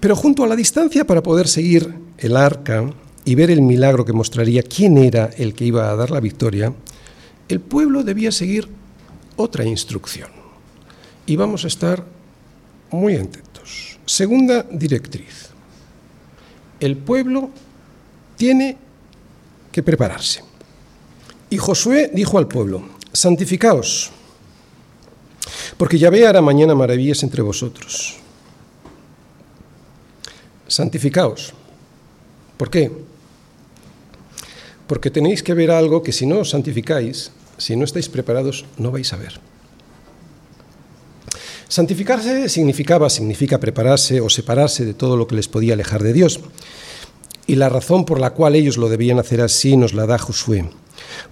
[0.05, 2.93] Pero junto a la distancia para poder seguir el arca
[3.25, 6.71] y ver el milagro que mostraría quién era el que iba a dar la victoria,
[7.49, 8.69] el pueblo debía seguir
[9.35, 10.29] otra instrucción.
[11.25, 12.05] Y vamos a estar
[12.91, 13.97] muy atentos.
[14.05, 15.49] Segunda directriz.
[16.79, 17.49] El pueblo
[18.37, 18.77] tiene
[19.71, 20.43] que prepararse.
[21.49, 24.11] Y Josué dijo al pueblo, santificaos,
[25.77, 28.19] porque Yahvé hará mañana maravillas entre vosotros.
[30.67, 31.53] Santificaos.
[32.57, 32.91] ¿Por qué?
[34.87, 38.91] Porque tenéis que ver algo que si no os santificáis, si no estáis preparados, no
[38.91, 39.39] vais a ver.
[41.67, 46.39] Santificarse significaba, significa prepararse o separarse de todo lo que les podía alejar de Dios.
[47.47, 50.69] Y la razón por la cual ellos lo debían hacer así nos la da Josué.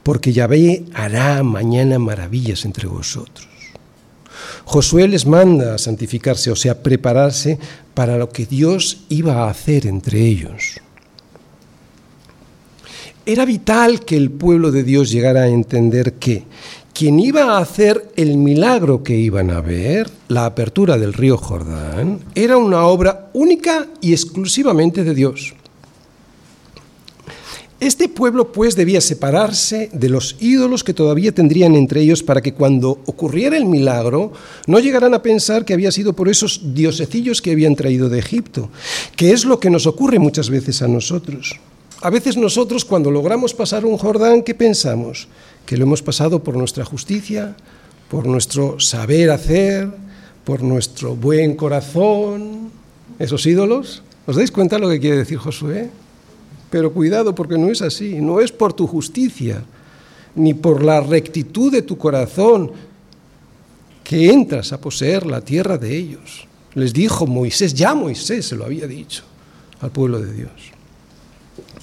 [0.01, 3.52] Porque Yahvé hará mañana maravillas entre vosotros.
[4.65, 7.59] Josué les manda a santificarse, o sea, prepararse
[7.93, 10.79] para lo que Dios iba a hacer entre ellos.
[13.25, 16.43] Era vital que el pueblo de Dios llegara a entender que
[16.93, 22.19] quien iba a hacer el milagro que iban a ver, la apertura del río Jordán,
[22.35, 25.55] era una obra única y exclusivamente de Dios.
[27.83, 32.53] Este pueblo pues debía separarse de los ídolos que todavía tendrían entre ellos para que
[32.53, 34.31] cuando ocurriera el milagro
[34.67, 38.69] no llegaran a pensar que había sido por esos diosecillos que habían traído de Egipto,
[39.17, 41.59] que es lo que nos ocurre muchas veces a nosotros.
[41.99, 45.27] A veces nosotros cuando logramos pasar un Jordán, ¿qué pensamos?
[45.65, 47.53] Que lo hemos pasado por nuestra justicia,
[48.09, 49.89] por nuestro saber hacer,
[50.45, 52.71] por nuestro buen corazón.
[53.19, 55.89] Esos ídolos, ¿os dais cuenta lo que quiere decir Josué?
[56.73, 59.63] Pero cuidado porque no es así, no es por tu justicia,
[60.33, 62.71] ni por la rectitud de tu corazón
[64.03, 66.47] que entras a poseer la tierra de ellos.
[66.73, 69.23] Les dijo Moisés, ya Moisés se lo había dicho
[69.81, 70.51] al pueblo de Dios.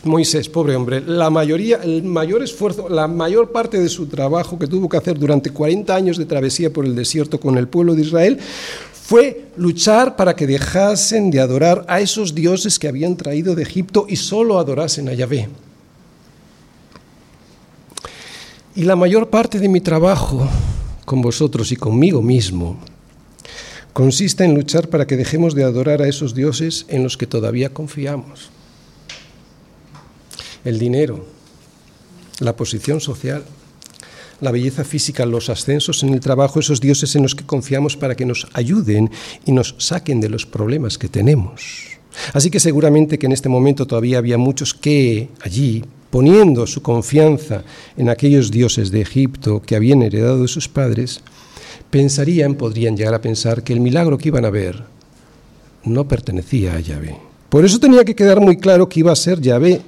[0.03, 4.66] Moisés, pobre hombre, la mayoría, el mayor esfuerzo, la mayor parte de su trabajo que
[4.66, 8.03] tuvo que hacer durante 40 años de travesía por el desierto con el pueblo de
[8.03, 8.40] Israel
[9.10, 14.06] fue luchar para que dejasen de adorar a esos dioses que habían traído de Egipto
[14.08, 15.48] y solo adorasen a Yahvé.
[18.76, 20.48] Y la mayor parte de mi trabajo
[21.04, 22.78] con vosotros y conmigo mismo
[23.92, 27.74] consiste en luchar para que dejemos de adorar a esos dioses en los que todavía
[27.74, 28.50] confiamos.
[30.64, 31.26] El dinero,
[32.38, 33.42] la posición social,
[34.40, 38.14] la belleza física, los ascensos en el trabajo, esos dioses en los que confiamos para
[38.14, 39.11] que nos ayuden
[39.44, 41.98] y nos saquen de los problemas que tenemos.
[42.33, 47.62] Así que seguramente que en este momento todavía había muchos que allí, poniendo su confianza
[47.96, 51.20] en aquellos dioses de Egipto que habían heredado de sus padres,
[51.90, 54.83] pensarían, podrían llegar a pensar que el milagro que iban a ver
[55.85, 57.16] no pertenecía a Yahvé.
[57.48, 59.83] Por eso tenía que quedar muy claro que iba a ser Yahvé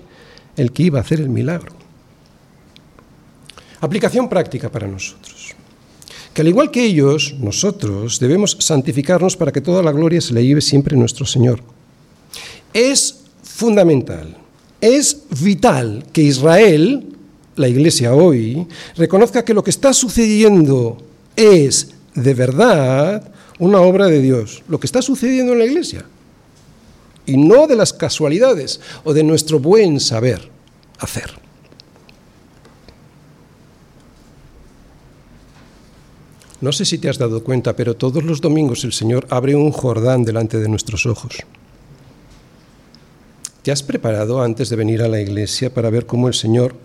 [0.57, 1.82] el que iba a hacer el milagro.
[3.83, 5.57] Aplicación práctica para nosotros.
[6.33, 10.47] Que al igual que ellos, nosotros debemos santificarnos para que toda la gloria se le
[10.47, 11.61] lleve siempre nuestro Señor.
[12.73, 14.37] Es fundamental,
[14.81, 17.09] es vital que Israel,
[17.57, 20.99] la iglesia hoy, reconozca que lo que está sucediendo
[21.35, 26.05] es de verdad una obra de Dios, lo que está sucediendo en la iglesia,
[27.27, 30.49] y no de las casualidades o de nuestro buen saber
[31.01, 31.43] hacer.
[36.63, 39.73] No sé si te has dado cuenta, pero todos los domingos el Señor abre un
[39.73, 41.39] Jordán delante de nuestros ojos.
[43.63, 46.77] ¿Te has preparado antes de venir a la iglesia para ver cómo el Señor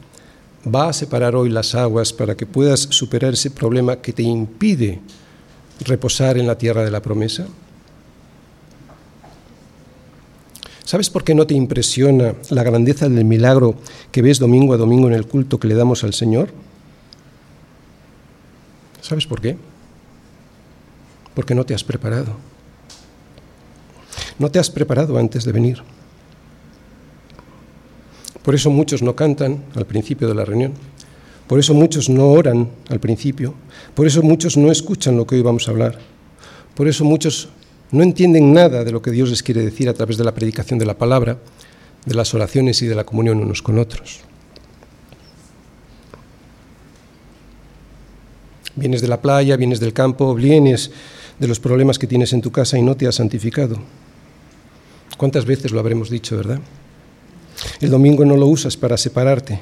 [0.65, 4.99] va a separar hoy las aguas para que puedas superar ese problema que te impide
[5.81, 7.45] reposar en la tierra de la promesa?
[10.85, 13.75] ¿Sabes por qué no te impresiona la grandeza del milagro
[14.11, 16.49] que ves domingo a domingo en el culto que le damos al Señor?
[19.07, 19.55] ¿Sabes por qué?
[21.33, 22.35] Porque no te has preparado.
[24.37, 25.81] No te has preparado antes de venir.
[28.43, 30.73] Por eso muchos no cantan al principio de la reunión.
[31.47, 33.53] Por eso muchos no oran al principio.
[33.95, 35.97] Por eso muchos no escuchan lo que hoy vamos a hablar.
[36.75, 37.47] Por eso muchos
[37.91, 40.79] no entienden nada de lo que Dios les quiere decir a través de la predicación
[40.79, 41.37] de la palabra,
[42.05, 44.19] de las oraciones y de la comunión unos con otros.
[48.77, 50.91] Vienes de la playa, vienes del campo, vienes
[51.39, 53.77] de los problemas que tienes en tu casa y no te has santificado.
[55.17, 56.59] ¿Cuántas veces lo habremos dicho, verdad?
[57.81, 59.59] El domingo no lo usas para separarte,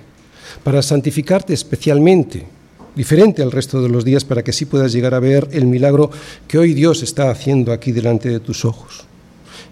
[0.63, 2.45] para santificarte especialmente,
[2.93, 6.12] diferente al resto de los días, para que así puedas llegar a ver el milagro
[6.47, 9.06] que hoy Dios está haciendo aquí delante de tus ojos,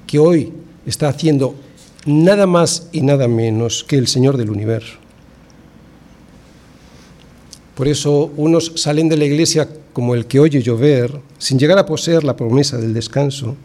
[0.08, 0.53] que hoy
[0.86, 1.56] está haciendo
[2.06, 5.02] nada más y nada menos que el Señor del universo.
[7.75, 11.86] Por eso unos salen de la iglesia como el que oye llover, sin llegar a
[11.86, 13.55] poseer la promesa del descanso,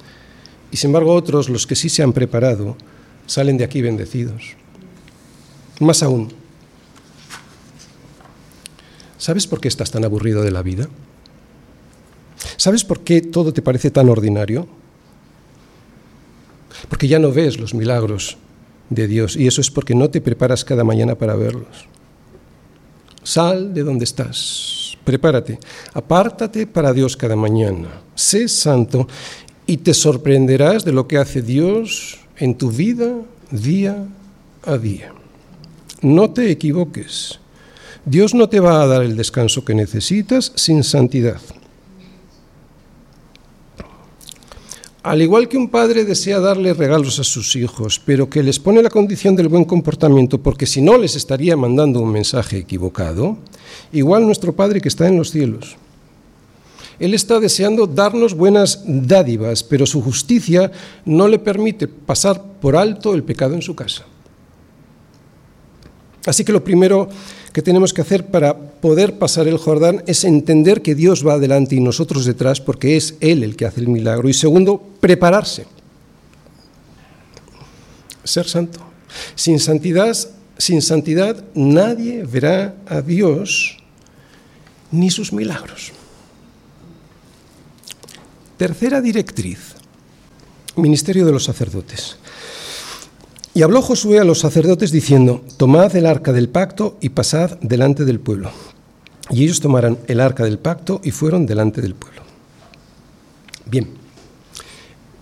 [0.71, 2.77] y sin embargo otros, los que sí se han preparado,
[3.27, 4.57] salen de aquí bendecidos.
[5.81, 6.33] Más aún,
[9.16, 10.88] ¿sabes por qué estás tan aburrido de la vida?
[12.57, 14.66] ¿Sabes por qué todo te parece tan ordinario?
[16.88, 18.37] Porque ya no ves los milagros
[18.90, 21.88] de Dios y eso es porque no te preparas cada mañana para verlos.
[23.29, 25.59] Sal de donde estás, prepárate,
[25.93, 29.07] apártate para Dios cada mañana, sé santo
[29.67, 33.12] y te sorprenderás de lo que hace Dios en tu vida
[33.51, 34.03] día
[34.64, 35.12] a día.
[36.01, 37.38] No te equivoques.
[38.07, 41.43] Dios no te va a dar el descanso que necesitas sin santidad.
[45.03, 48.83] Al igual que un padre desea darle regalos a sus hijos, pero que les pone
[48.83, 53.39] la condición del buen comportamiento porque si no les estaría mandando un mensaje equivocado,
[53.93, 55.77] igual nuestro Padre que está en los cielos.
[56.99, 60.73] Él está deseando darnos buenas dádivas, pero su justicia
[61.05, 64.05] no le permite pasar por alto el pecado en su casa.
[66.29, 67.09] Así que lo primero
[67.55, 71.75] que tenemos que hacer para poder pasar el Jordán es entender que Dios va adelante
[71.75, 74.29] y nosotros detrás porque es Él el que hace el milagro.
[74.29, 75.64] Y segundo, prepararse.
[78.25, 78.79] Ser santo.
[79.37, 80.14] Sin santidad,
[80.59, 83.79] sin santidad nadie verá a Dios
[84.91, 85.93] ni sus milagros.
[88.59, 89.77] Tercera directriz.
[90.77, 92.18] Ministerio de los sacerdotes.
[93.59, 98.05] Y habló Josué a los sacerdotes diciendo, tomad el arca del pacto y pasad delante
[98.05, 98.53] del pueblo.
[99.31, 102.23] Y ellos tomaron el arca del pacto y fueron delante del pueblo.
[103.66, 103.88] Bien,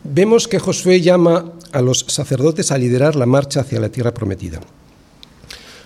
[0.04, 4.60] vemos que Josué llama a los sacerdotes a liderar la marcha hacia la tierra prometida.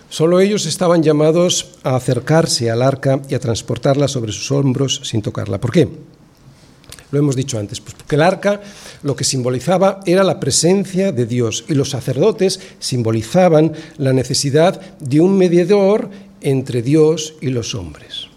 [0.08, 5.22] Solo ellos estaban llamados a acercarse al arca y a transportarla sobre sus hombros sin
[5.22, 5.60] tocarla.
[5.60, 5.88] ¿Por qué?
[7.11, 8.61] Lo hemos dicho antes, pues porque el arca
[9.03, 15.20] lo que simbolizaba era la presencia de Dios y los sacerdotes simbolizaban la necesidad de
[15.20, 18.29] un mediador entre Dios y los hombres.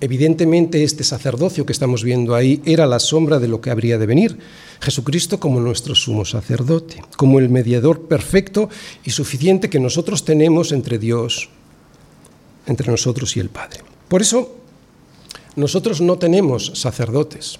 [0.00, 4.06] Evidentemente este sacerdocio que estamos viendo ahí era la sombra de lo que habría de
[4.06, 4.38] venir.
[4.80, 8.68] Jesucristo como nuestro sumo sacerdote, como el mediador perfecto
[9.04, 11.48] y suficiente que nosotros tenemos entre Dios,
[12.66, 13.80] entre nosotros y el Padre.
[14.06, 14.57] Por eso
[15.58, 17.58] nosotros no tenemos sacerdotes.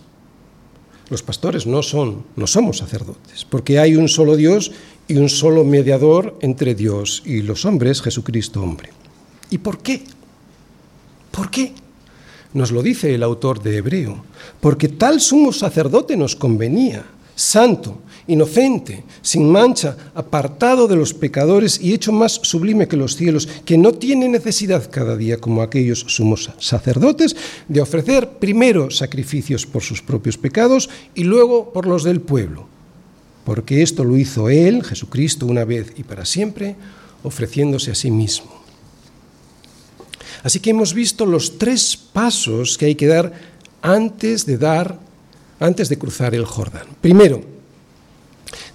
[1.10, 4.70] Los pastores no son, no somos sacerdotes, porque hay un solo Dios
[5.08, 8.90] y un solo mediador entre Dios y los hombres, Jesucristo hombre.
[9.50, 10.04] ¿Y por qué?
[11.32, 11.72] ¿Por qué?
[12.54, 14.22] Nos lo dice el autor de Hebreo,
[14.60, 17.04] porque tal sumo sacerdote nos convenía,
[17.38, 23.48] santo, inocente, sin mancha, apartado de los pecadores y hecho más sublime que los cielos,
[23.64, 27.36] que no tiene necesidad cada día, como aquellos sumos sacerdotes,
[27.68, 32.66] de ofrecer primero sacrificios por sus propios pecados y luego por los del pueblo.
[33.44, 36.74] Porque esto lo hizo Él, Jesucristo, una vez y para siempre,
[37.22, 38.50] ofreciéndose a sí mismo.
[40.42, 43.32] Así que hemos visto los tres pasos que hay que dar
[43.80, 44.98] antes de dar,
[45.60, 46.86] antes de cruzar el Jordán.
[47.00, 47.42] Primero,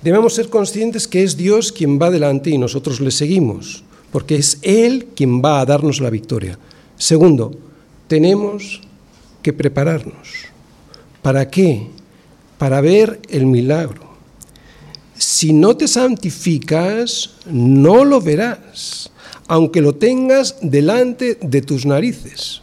[0.03, 4.59] Debemos ser conscientes que es Dios quien va delante y nosotros le seguimos, porque es
[4.61, 6.59] Él quien va a darnos la victoria.
[6.97, 7.57] Segundo,
[8.09, 8.81] tenemos
[9.41, 10.29] que prepararnos.
[11.21, 11.87] ¿Para qué?
[12.57, 14.11] Para ver el milagro.
[15.17, 19.09] Si no te santificas, no lo verás,
[19.47, 22.61] aunque lo tengas delante de tus narices.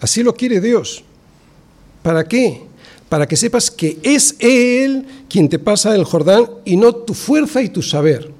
[0.00, 1.02] Así lo quiere Dios.
[2.04, 2.69] ¿Para qué?
[3.10, 7.60] Para que sepas que es Él quien te pasa el Jordán y no tu fuerza
[7.60, 8.30] y tu saber.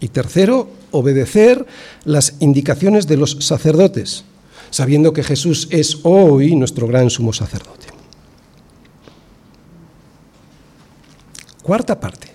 [0.00, 1.66] Y tercero, obedecer
[2.04, 4.24] las indicaciones de los sacerdotes,
[4.70, 7.86] sabiendo que Jesús es hoy nuestro gran sumo sacerdote.
[11.62, 12.32] Cuarta parte,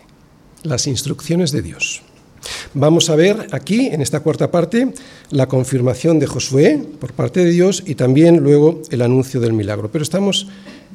[0.61, 2.03] las instrucciones de Dios.
[2.75, 4.93] Vamos a ver aquí, en esta cuarta parte,
[5.31, 9.89] la confirmación de Josué por parte de Dios y también luego el anuncio del milagro.
[9.91, 10.47] Pero estamos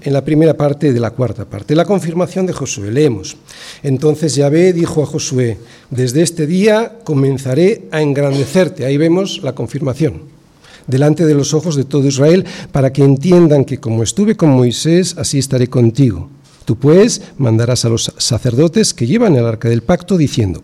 [0.03, 1.75] en la primera parte de la cuarta parte.
[1.75, 2.91] La confirmación de Josué.
[2.91, 3.37] Leemos.
[3.83, 5.59] Entonces Yahvé dijo a Josué,
[5.91, 8.85] desde este día comenzaré a engrandecerte.
[8.85, 10.23] Ahí vemos la confirmación.
[10.87, 15.15] Delante de los ojos de todo Israel, para que entiendan que como estuve con Moisés,
[15.19, 16.29] así estaré contigo.
[16.65, 20.63] Tú pues mandarás a los sacerdotes que llevan el arca del pacto, diciendo,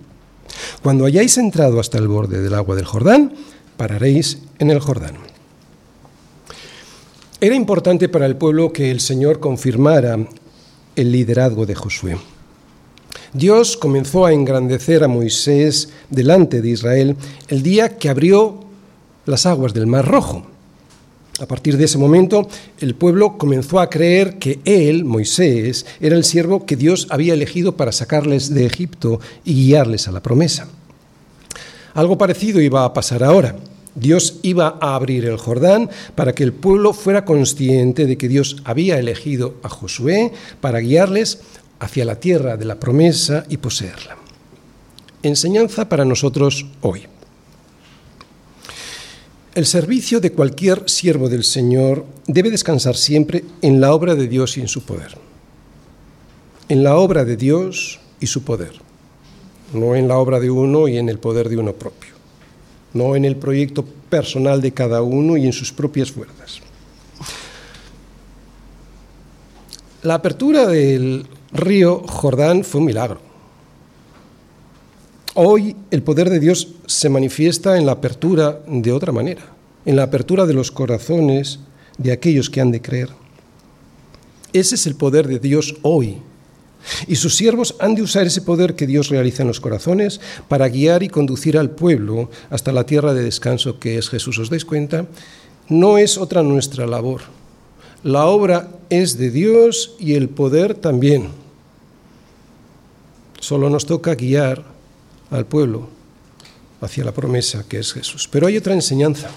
[0.82, 3.34] cuando hayáis entrado hasta el borde del agua del Jordán,
[3.76, 5.25] pararéis en el Jordán.
[7.38, 10.18] Era importante para el pueblo que el Señor confirmara
[10.96, 12.16] el liderazgo de Josué.
[13.34, 17.14] Dios comenzó a engrandecer a Moisés delante de Israel
[17.48, 18.60] el día que abrió
[19.26, 20.46] las aguas del Mar Rojo.
[21.38, 22.48] A partir de ese momento,
[22.80, 27.76] el pueblo comenzó a creer que él, Moisés, era el siervo que Dios había elegido
[27.76, 30.68] para sacarles de Egipto y guiarles a la promesa.
[31.92, 33.56] Algo parecido iba a pasar ahora.
[33.96, 38.58] Dios iba a abrir el Jordán para que el pueblo fuera consciente de que Dios
[38.64, 41.40] había elegido a Josué para guiarles
[41.80, 44.16] hacia la tierra de la promesa y poseerla.
[45.22, 47.06] Enseñanza para nosotros hoy.
[49.54, 54.58] El servicio de cualquier siervo del Señor debe descansar siempre en la obra de Dios
[54.58, 55.16] y en su poder.
[56.68, 58.72] En la obra de Dios y su poder,
[59.72, 62.05] no en la obra de uno y en el poder de uno propio,
[62.96, 66.60] no en el proyecto personal de cada uno y en sus propias fuerzas.
[70.02, 73.20] La apertura del río Jordán fue un milagro.
[75.34, 79.42] Hoy el poder de Dios se manifiesta en la apertura de otra manera,
[79.84, 81.58] en la apertura de los corazones
[81.98, 83.10] de aquellos que han de creer.
[84.52, 86.22] Ese es el poder de Dios hoy.
[87.06, 90.68] Y sus siervos han de usar ese poder que Dios realiza en los corazones para
[90.68, 94.38] guiar y conducir al pueblo hasta la tierra de descanso que es Jesús.
[94.38, 95.06] ¿Os dais cuenta?
[95.68, 97.22] No es otra nuestra labor.
[98.02, 101.30] La obra es de Dios y el poder también.
[103.40, 104.64] Solo nos toca guiar
[105.30, 105.88] al pueblo
[106.80, 108.28] hacia la promesa que es Jesús.
[108.30, 109.30] Pero hay otra enseñanza.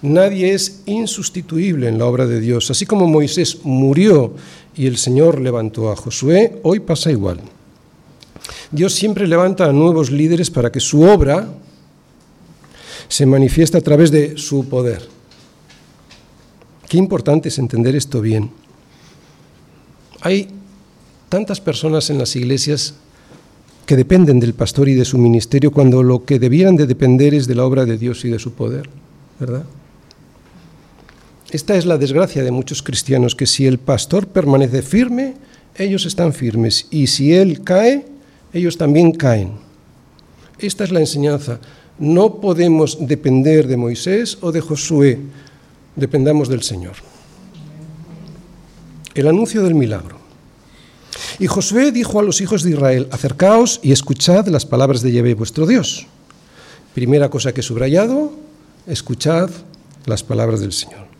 [0.00, 2.70] Nadie es insustituible en la obra de Dios.
[2.70, 4.34] Así como Moisés murió
[4.74, 7.40] y el Señor levantó a Josué, hoy pasa igual.
[8.70, 11.48] Dios siempre levanta a nuevos líderes para que su obra
[13.08, 15.06] se manifieste a través de su poder.
[16.88, 18.50] Qué importante es entender esto bien.
[20.22, 20.48] Hay
[21.28, 22.94] tantas personas en las iglesias
[23.86, 27.46] que dependen del pastor y de su ministerio cuando lo que debieran de depender es
[27.46, 28.88] de la obra de Dios y de su poder,
[29.38, 29.64] ¿verdad?
[31.52, 35.34] Esta es la desgracia de muchos cristianos, que si el pastor permanece firme,
[35.76, 38.06] ellos están firmes, y si él cae,
[38.54, 39.52] ellos también caen.
[40.58, 41.60] Esta es la enseñanza.
[41.98, 45.20] No podemos depender de Moisés o de Josué,
[45.94, 46.94] dependamos del Señor.
[49.14, 50.16] El anuncio del milagro.
[51.38, 55.34] Y Josué dijo a los hijos de Israel, acercaos y escuchad las palabras de Yahvé
[55.34, 56.06] vuestro Dios.
[56.94, 58.32] Primera cosa que he subrayado,
[58.86, 59.50] escuchad
[60.06, 61.11] las palabras del Señor.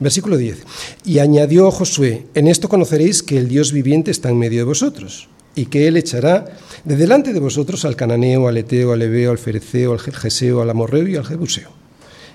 [0.00, 0.64] Versículo 10.
[1.04, 5.28] Y añadió Josué, en esto conoceréis que el Dios viviente está en medio de vosotros,
[5.54, 9.38] y que Él echará de delante de vosotros al cananeo, al eteo, al ebeo, al
[9.38, 11.70] fereceo, al jerjeseo, al amorreo y al jebuseo.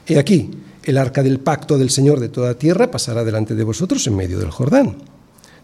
[0.08, 0.52] He aquí,
[0.84, 4.38] el arca del pacto del Señor de toda tierra pasará delante de vosotros en medio
[4.38, 4.98] del Jordán.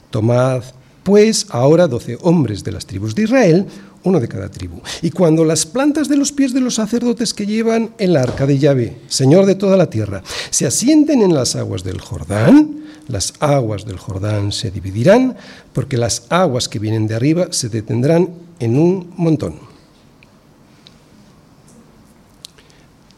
[0.10, 0.64] Tomad
[1.04, 3.66] pues ahora doce hombres de las tribus de Israel,
[4.04, 4.82] uno de cada tribu.
[5.02, 8.58] Y cuando las plantas de los pies de los sacerdotes que llevan el arca de
[8.58, 13.86] Yahvé, Señor de toda la tierra, se asienten en las aguas del Jordán, las aguas
[13.86, 15.36] del Jordán se dividirán,
[15.74, 18.30] porque las aguas que vienen de arriba se detendrán
[18.60, 19.72] en un montón.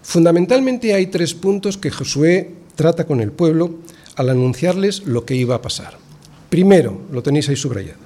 [0.02, 3.76] Fundamentalmente hay tres puntos que Josué trata con el pueblo
[4.16, 6.03] al anunciarles lo que iba a pasar.
[6.54, 8.06] Primero, lo tenéis ahí subrayado,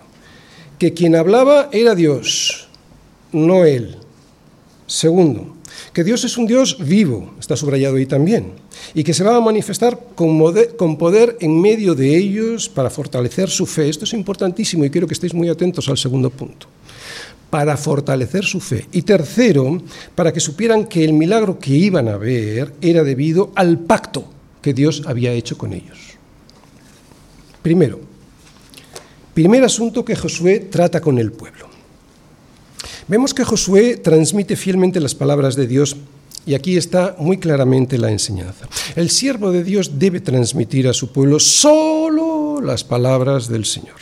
[0.80, 2.70] que quien hablaba era Dios,
[3.34, 3.98] no él.
[4.86, 5.58] Segundo,
[5.92, 8.54] que Dios es un Dios vivo, está subrayado ahí también,
[8.94, 13.66] y que se va a manifestar con, poder en medio de ellos para fortalecer su
[13.66, 13.90] fe.
[13.90, 16.68] Esto es importantísimo y quiero que estéis muy atentos al segundo punto.
[17.50, 18.86] Para fortalecer su fe.
[18.94, 19.82] Y tercero,
[20.16, 24.24] para que supieran que el milagro que iban a ver era debido al pacto
[24.62, 25.98] que Dios había hecho con ellos.
[27.62, 28.07] Primero,
[29.38, 31.68] Primer asunto que Josué trata con el pueblo.
[33.08, 35.96] Vemos que Josué transmite fielmente las palabras de Dios
[36.48, 38.68] y aquí está muy claramente la enseñanza.
[38.96, 43.98] El siervo de Dios debe transmitir a su pueblo solo las palabras del Señor.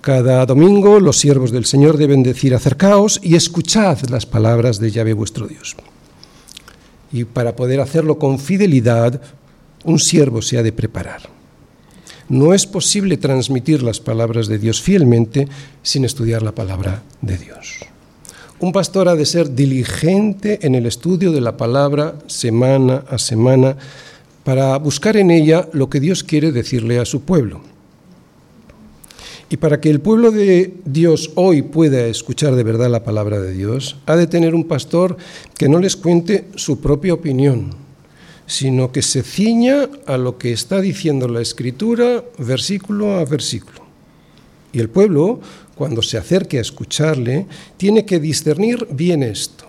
[0.00, 5.12] Cada domingo los siervos del Señor deben decir acercaos y escuchad las palabras de Yahvé
[5.12, 5.76] vuestro Dios.
[7.12, 9.22] Y para poder hacerlo con fidelidad,
[9.84, 11.39] un siervo se ha de preparar.
[12.30, 15.48] No es posible transmitir las palabras de Dios fielmente
[15.82, 17.80] sin estudiar la palabra de Dios.
[18.60, 23.76] Un pastor ha de ser diligente en el estudio de la palabra semana a semana
[24.44, 27.62] para buscar en ella lo que Dios quiere decirle a su pueblo.
[29.48, 33.52] Y para que el pueblo de Dios hoy pueda escuchar de verdad la palabra de
[33.52, 35.16] Dios, ha de tener un pastor
[35.58, 37.74] que no les cuente su propia opinión,
[38.50, 43.82] sino que se ciña a lo que está diciendo la Escritura versículo a versículo.
[44.72, 45.38] Y el pueblo,
[45.76, 47.46] cuando se acerque a escucharle,
[47.76, 49.66] tiene que discernir bien esto.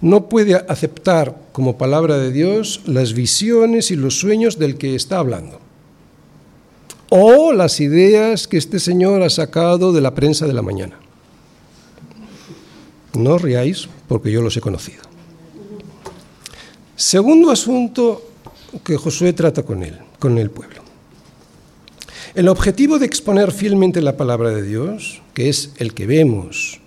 [0.00, 5.18] no puede aceptar como palabra de Dios las visiones y los sueños del que está
[5.18, 5.58] hablando.
[7.08, 11.00] O las ideas que este señor ha sacado de la prensa de la mañana.
[13.14, 15.13] No os riáis porque yo los he conocido.
[16.96, 18.22] Segundo asunto
[18.84, 20.82] que Josué trata con él, con el pueblo.
[22.34, 26.80] El objetivo de exponer fielmente la palabra de Dios, que es el que vemos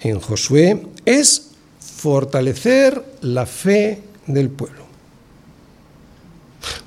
[0.00, 1.50] en Josué, es
[1.80, 4.84] fortalecer la fe del pueblo.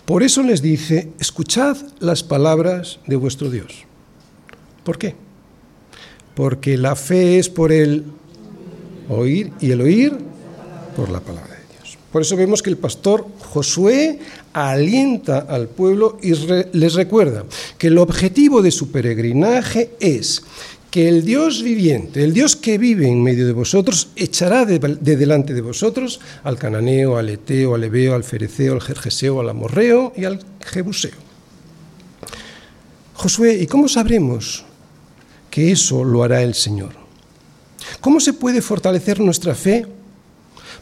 [0.06, 3.86] Por eso les dice, escuchad las palabras de vuestro Dios.
[4.84, 5.16] ¿Por qué?
[6.36, 8.04] Porque la fe es por el
[9.10, 10.18] oír y el oír
[10.96, 11.53] por la palabra.
[12.14, 14.20] Por eso vemos que el pastor Josué
[14.54, 16.34] alienta al pueblo y
[16.78, 17.44] les recuerda
[17.80, 20.44] que el objetivo de su peregrinaje es
[20.92, 25.56] que el Dios viviente, el Dios que vive en medio de vosotros, echará de, delante
[25.56, 30.26] de vosotros al cananeo, al eteo, al ebeo, al fereceo, al jerjeseo, al amorreo y
[30.26, 31.18] al jebuseo.
[33.16, 34.66] Josué, ¿y cómo sabremos
[35.50, 36.92] que eso lo hará el Señor?
[38.02, 39.88] ¿Cómo se puede fortalecer nuestra fe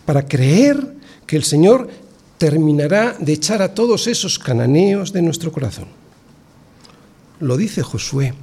[0.05, 1.89] para creer que el Señor
[2.37, 5.87] terminará de echar a todos esos cananeos de nuestro corazón?
[7.39, 8.33] Lo dice Josué.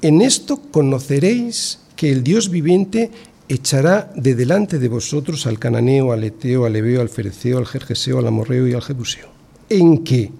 [0.00, 3.10] En esto conoceréis que el Dios viviente
[3.48, 8.18] echará de delante de vosotros al cananeo, al eteo, al ebeo, al fereceo, al jerjeseo,
[8.18, 9.28] al amorreo y al jebuseo.
[9.68, 10.30] ¿En qué?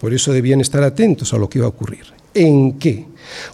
[0.00, 2.04] Por eso debían estar atentos a lo que iba a ocurrir.
[2.34, 3.06] ¿En qué?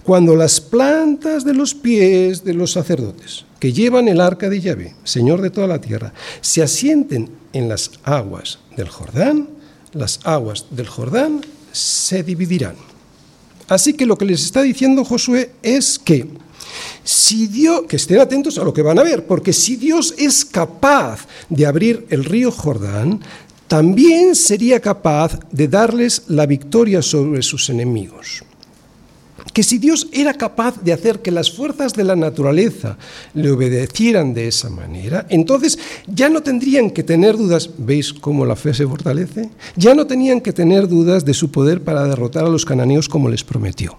[0.02, 4.94] Cuando las plantas de los pies de los sacerdotes que llevan el arca de Yahvé,
[5.04, 9.48] Señor de toda la tierra, se asienten en las aguas del Jordán,
[9.92, 11.42] las aguas del Jordán
[11.72, 12.76] se dividirán.
[13.68, 16.26] Así que lo que les está diciendo Josué es que
[17.04, 20.44] si Dios, que estén atentos a lo que van a ver, porque si Dios es
[20.44, 23.20] capaz de abrir el río Jordán,
[23.68, 28.42] también sería capaz de darles la victoria sobre sus enemigos
[29.52, 32.96] que si Dios era capaz de hacer que las fuerzas de la naturaleza
[33.34, 38.56] le obedecieran de esa manera, entonces ya no tendrían que tener dudas, ¿veis cómo la
[38.56, 39.50] fe se fortalece?
[39.76, 43.28] Ya no tenían que tener dudas de su poder para derrotar a los cananeos como
[43.28, 43.98] les prometió.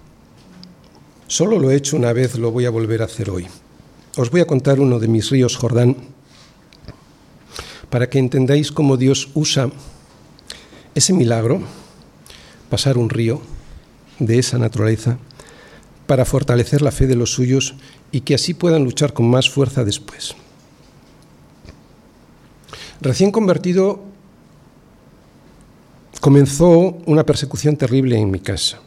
[1.28, 3.48] Solo lo he hecho una vez, lo voy a volver a hacer hoy.
[4.18, 5.96] Os voy a contar uno de mis ríos Jordán
[7.90, 9.70] para que entendáis cómo Dios usa
[10.96, 11.62] ese milagro,
[12.70, 13.42] pasar un río
[14.20, 15.18] de esa naturaleza,
[16.12, 17.74] para fortalecer la fe de los suyos
[18.12, 20.36] y que así puedan luchar con más fuerza después.
[23.00, 24.04] Recién convertido,
[26.20, 28.82] comenzó una persecución terrible en mi casa.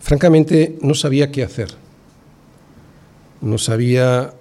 [0.00, 1.74] Francamente, no sabía qué hacer.
[3.42, 4.32] No sabía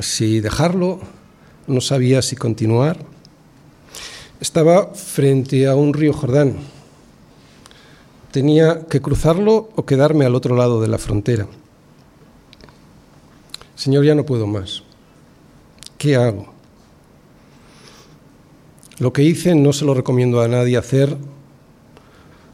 [0.00, 0.98] si dejarlo,
[1.68, 2.98] no sabía si continuar.
[4.40, 6.56] Estaba frente a un río Jordán,
[8.32, 11.46] tenía que cruzarlo o quedarme al otro lado de la frontera.
[13.76, 14.82] Señor, ya no puedo más.
[15.98, 16.52] ¿Qué hago?
[18.98, 21.16] Lo que hice no se lo recomiendo a nadie hacer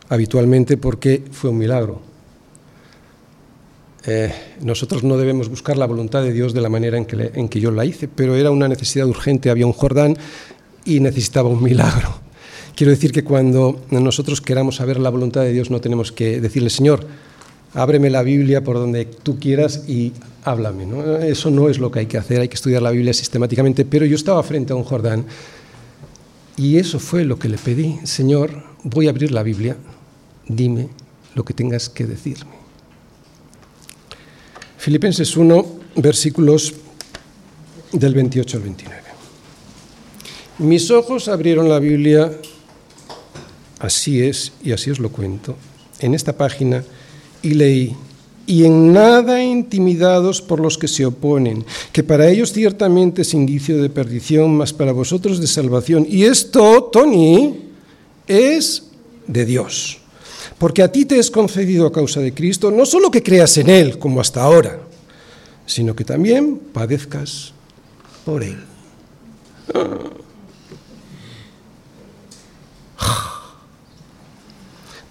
[0.09, 2.01] habitualmente porque fue un milagro.
[4.07, 7.49] Eh, nosotros no debemos buscar la voluntad de Dios de la manera en que, en
[7.49, 10.17] que yo la hice, pero era una necesidad urgente, había un Jordán
[10.85, 12.28] y necesitaba un milagro.
[12.79, 16.71] Quiero decir que cuando nosotros queramos saber la voluntad de Dios no tenemos que decirle,
[16.71, 17.05] Señor,
[17.75, 20.13] ábreme la Biblia por donde tú quieras y
[20.45, 20.87] háblame.
[21.29, 24.07] Eso no es lo que hay que hacer, hay que estudiar la Biblia sistemáticamente, pero
[24.07, 25.27] yo estaba frente a un Jordán
[26.57, 29.77] y eso fue lo que le pedí, Señor, voy a abrir la Biblia,
[30.47, 30.89] dime
[31.35, 32.53] lo que tengas que decirme.
[34.77, 35.67] Filipenses 1,
[35.97, 36.75] versículos
[37.91, 39.03] del 28 al 29.
[40.59, 42.31] Mis ojos abrieron la Biblia
[43.79, 45.57] Así es, y así os lo cuento,
[46.01, 46.85] en esta página,
[47.43, 47.97] y leí,
[48.47, 53.81] y en nada intimidados por los que se oponen, que para ellos ciertamente es indicio
[53.81, 56.07] de perdición, mas para vosotros de salvación.
[56.09, 57.69] Y esto, Tony,
[58.27, 58.85] es
[59.27, 59.99] de Dios.
[60.57, 63.69] Porque a ti te es concedido a causa de Cristo no solo que creas en
[63.69, 64.81] Él, como hasta ahora,
[65.67, 67.53] sino que también padezcas
[68.25, 68.59] por Él.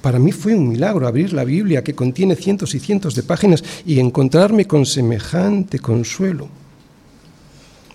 [0.08, 3.62] Para mí fue un milagro abrir la Biblia que contiene cientos y cientos de páginas
[3.86, 6.48] y encontrarme con semejante consuelo.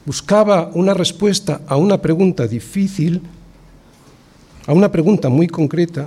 [0.04, 3.22] Buscaba una respuesta a una pregunta difícil,
[4.66, 6.06] a una pregunta muy concreta,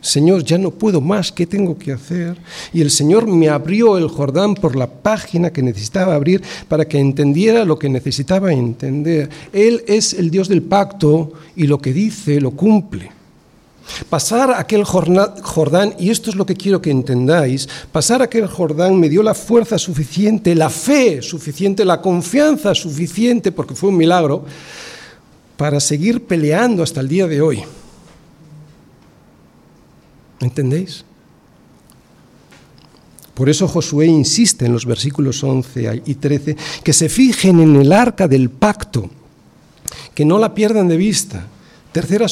[0.00, 2.36] Señor, ya no puedo más, ¿qué tengo que hacer?
[2.72, 7.00] Y el Señor me abrió el Jordán por la página que necesitaba abrir para que
[7.00, 9.28] entendiera lo que necesitaba entender.
[9.52, 13.21] Él es el Dios del pacto y lo que dice lo cumple.
[14.08, 19.08] Pasar aquel Jordán, y esto es lo que quiero que entendáis, pasar aquel Jordán me
[19.08, 24.44] dio la fuerza suficiente, la fe suficiente, la confianza suficiente, porque fue un milagro,
[25.56, 27.62] para seguir peleando hasta el día de hoy.
[30.40, 31.04] ¿Entendéis?
[33.34, 37.92] Por eso Josué insiste en los versículos 11 y 13 que se fijen en el
[37.92, 39.08] arca del pacto,
[40.14, 41.46] que no la pierdan de vista.
[41.92, 42.24] Tercer,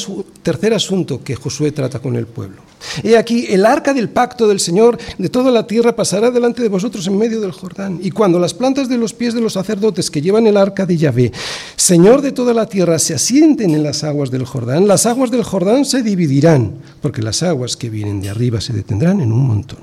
[0.43, 2.63] tercer, asunto que Josué trata con el pueblo.
[3.03, 6.71] He aquí, el arca del pacto del Señor de toda la tierra pasará delante de
[6.71, 7.99] vosotros en medio del Jordán.
[8.03, 10.97] Y cuando las plantas de los pies de los sacerdotes que llevan el arca de
[10.97, 11.33] Yahvé,
[11.77, 15.45] Señor de toda la tierra, se asienten en las aguas del Jordán, las aguas del
[15.45, 19.81] Jordán se dividirán, porque las aguas que vienen de arriba se detendrán en un montón.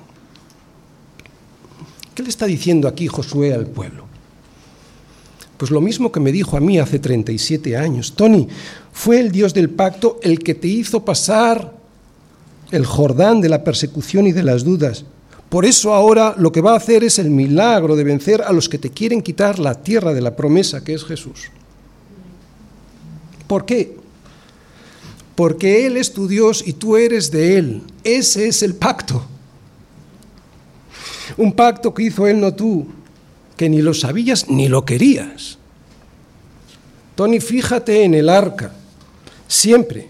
[2.16, 4.07] ¿Qué le está diciendo aquí Josué al pueblo?
[5.58, 8.14] Pues lo mismo que me dijo a mí hace 37 años.
[8.16, 8.48] Tony,
[8.94, 11.74] fue el Dios del pacto el que te hizo pasar
[12.72, 15.06] el Jordán de la persecución y de las dudas.
[15.50, 18.70] Por eso ahora lo que va a hacer es el milagro de vencer a los
[18.70, 21.50] que te quieren quitar la tierra de la promesa que es Jesús.
[23.48, 23.98] ¿Por qué?
[25.36, 27.82] Porque Él es tu Dios y tú eres de Él.
[28.04, 29.26] Ese es el pacto.
[31.38, 32.88] Un pacto que hizo Él, no tú
[33.58, 35.58] que ni lo sabías ni lo querías.
[37.16, 38.72] Tony, fíjate en el arca,
[39.48, 40.08] siempre,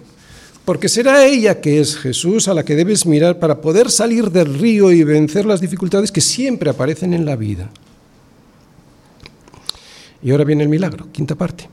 [0.66, 4.54] porque será ella que es Jesús a la que debes mirar para poder salir del
[4.54, 7.70] río y vencer las dificultades que siempre aparecen en la vida.
[10.22, 11.70] Y ahora viene el milagro, quinta parte.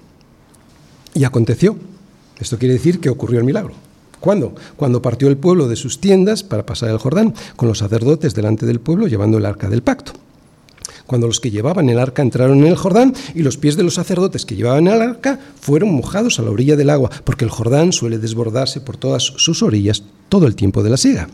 [1.15, 1.77] Y aconteció.
[2.39, 3.75] Esto quiere decir que ocurrió el milagro.
[4.21, 4.55] ¿Cuándo?
[4.77, 8.67] Cuando partió el pueblo de sus tiendas para pasar el Jordán, con los sacerdotes delante
[8.67, 10.13] del pueblo llevando el arca del pacto
[11.07, 13.95] cuando los que llevaban el arca entraron en el Jordán y los pies de los
[13.95, 17.93] sacerdotes que llevaban el arca fueron mojados a la orilla del agua, porque el Jordán
[17.93, 21.29] suele desbordarse por todas sus orillas todo el tiempo de la siega.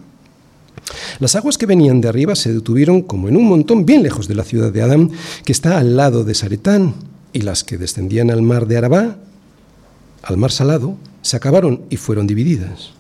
[1.19, 4.35] Las aguas que venían de arriba se detuvieron como en un montón bien lejos de
[4.35, 5.11] la ciudad de Adán,
[5.45, 6.95] que está al lado de Saretán,
[7.33, 9.17] y las que descendían al mar de Arabá,
[10.23, 12.93] al mar salado, se acabaron y fueron divididas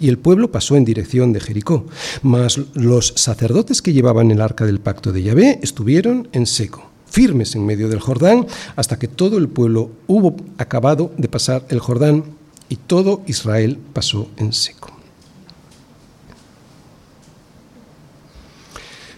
[0.00, 1.86] y el pueblo pasó en dirección de Jericó.
[2.22, 7.54] Mas los sacerdotes que llevaban el arca del pacto de Yahvé estuvieron en seco, firmes
[7.54, 8.46] en medio del Jordán,
[8.76, 12.24] hasta que todo el pueblo hubo acabado de pasar el Jordán
[12.68, 14.92] y todo Israel pasó en seco.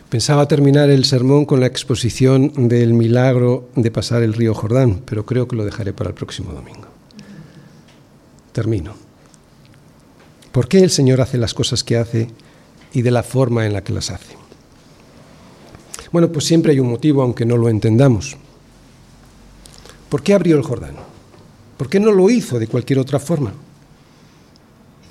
[0.08, 5.24] Pensaba terminar el sermón con la exposición del milagro de pasar el río Jordán, pero
[5.24, 6.88] creo que lo dejaré para el próximo domingo.
[8.50, 9.09] Termino.
[10.52, 12.28] ¿Por qué el Señor hace las cosas que hace
[12.92, 14.36] y de la forma en la que las hace?
[16.12, 18.36] Bueno, pues siempre hay un motivo, aunque no lo entendamos.
[20.08, 20.96] ¿Por qué abrió el Jordán?
[21.76, 23.52] ¿Por qué no lo hizo de cualquier otra forma?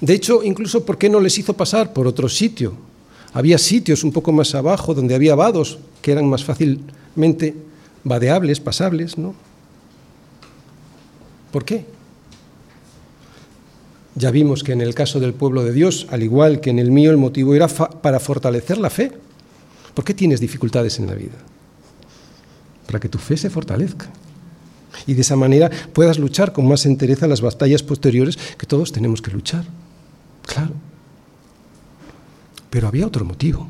[0.02, 2.74] De hecho, incluso ¿por qué no les hizo pasar por otro sitio?
[3.34, 7.56] Había sitios un poco más abajo donde había vados que eran más fácilmente
[8.04, 9.36] vadeables, pasables, ¿no?
[11.52, 11.86] ¿Por qué?
[14.16, 16.92] Ya vimos que en el caso del pueblo de Dios, al igual que en el
[16.92, 19.12] mío, el motivo era para fortalecer la fe.
[19.94, 21.38] ¿Por qué tienes dificultades en la vida?
[22.86, 24.10] Para que tu fe se fortalezca.
[25.06, 29.22] Y de esa manera puedas luchar con más entereza las batallas posteriores que todos tenemos
[29.22, 29.66] que luchar.
[30.46, 30.74] Claro.
[32.70, 33.70] Pero había otro motivo.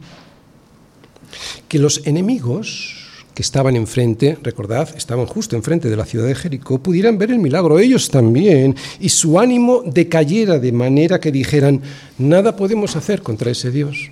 [1.67, 2.98] Que los enemigos
[3.39, 7.39] que estaban enfrente, recordad, estaban justo enfrente de la ciudad de Jericó, pudieran ver el
[7.39, 11.81] milagro ellos también y su ánimo decayera de manera que dijeran,
[12.17, 14.11] nada podemos hacer contra ese Dios.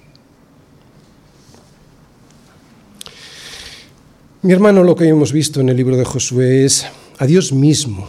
[4.44, 6.86] Mi hermano, lo que hemos visto en el libro de Josué es
[7.18, 8.08] a Dios mismo,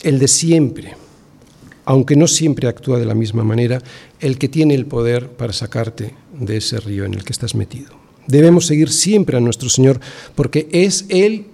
[0.00, 0.96] el de siempre,
[1.84, 3.82] aunque no siempre actúa de la misma manera,
[4.18, 7.97] el que tiene el poder para sacarte de ese río en el que estás metido.
[8.28, 9.98] Debemos seguir siempre a nuestro Señor
[10.36, 11.46] porque es Él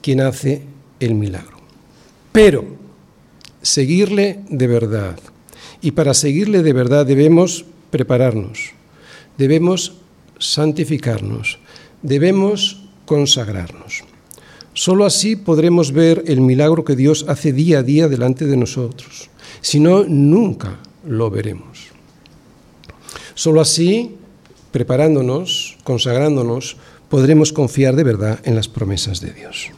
[0.00, 0.62] quien hace
[1.00, 1.56] el milagro.
[2.32, 2.66] Pero
[3.62, 5.18] seguirle de verdad.
[5.80, 8.72] Y para seguirle de verdad debemos prepararnos,
[9.36, 9.94] debemos
[10.38, 11.58] santificarnos,
[12.02, 14.04] debemos consagrarnos.
[14.74, 19.30] Solo así podremos ver el milagro que Dios hace día a día delante de nosotros.
[19.60, 21.88] Si no, nunca lo veremos.
[23.34, 24.16] Solo así
[24.70, 26.76] preparándonos, consagrándonos,
[27.08, 29.70] podremos confiar de verdad en las promesas de Dios.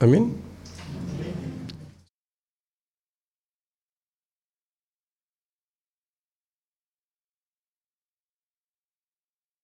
[0.00, 0.51] Amén.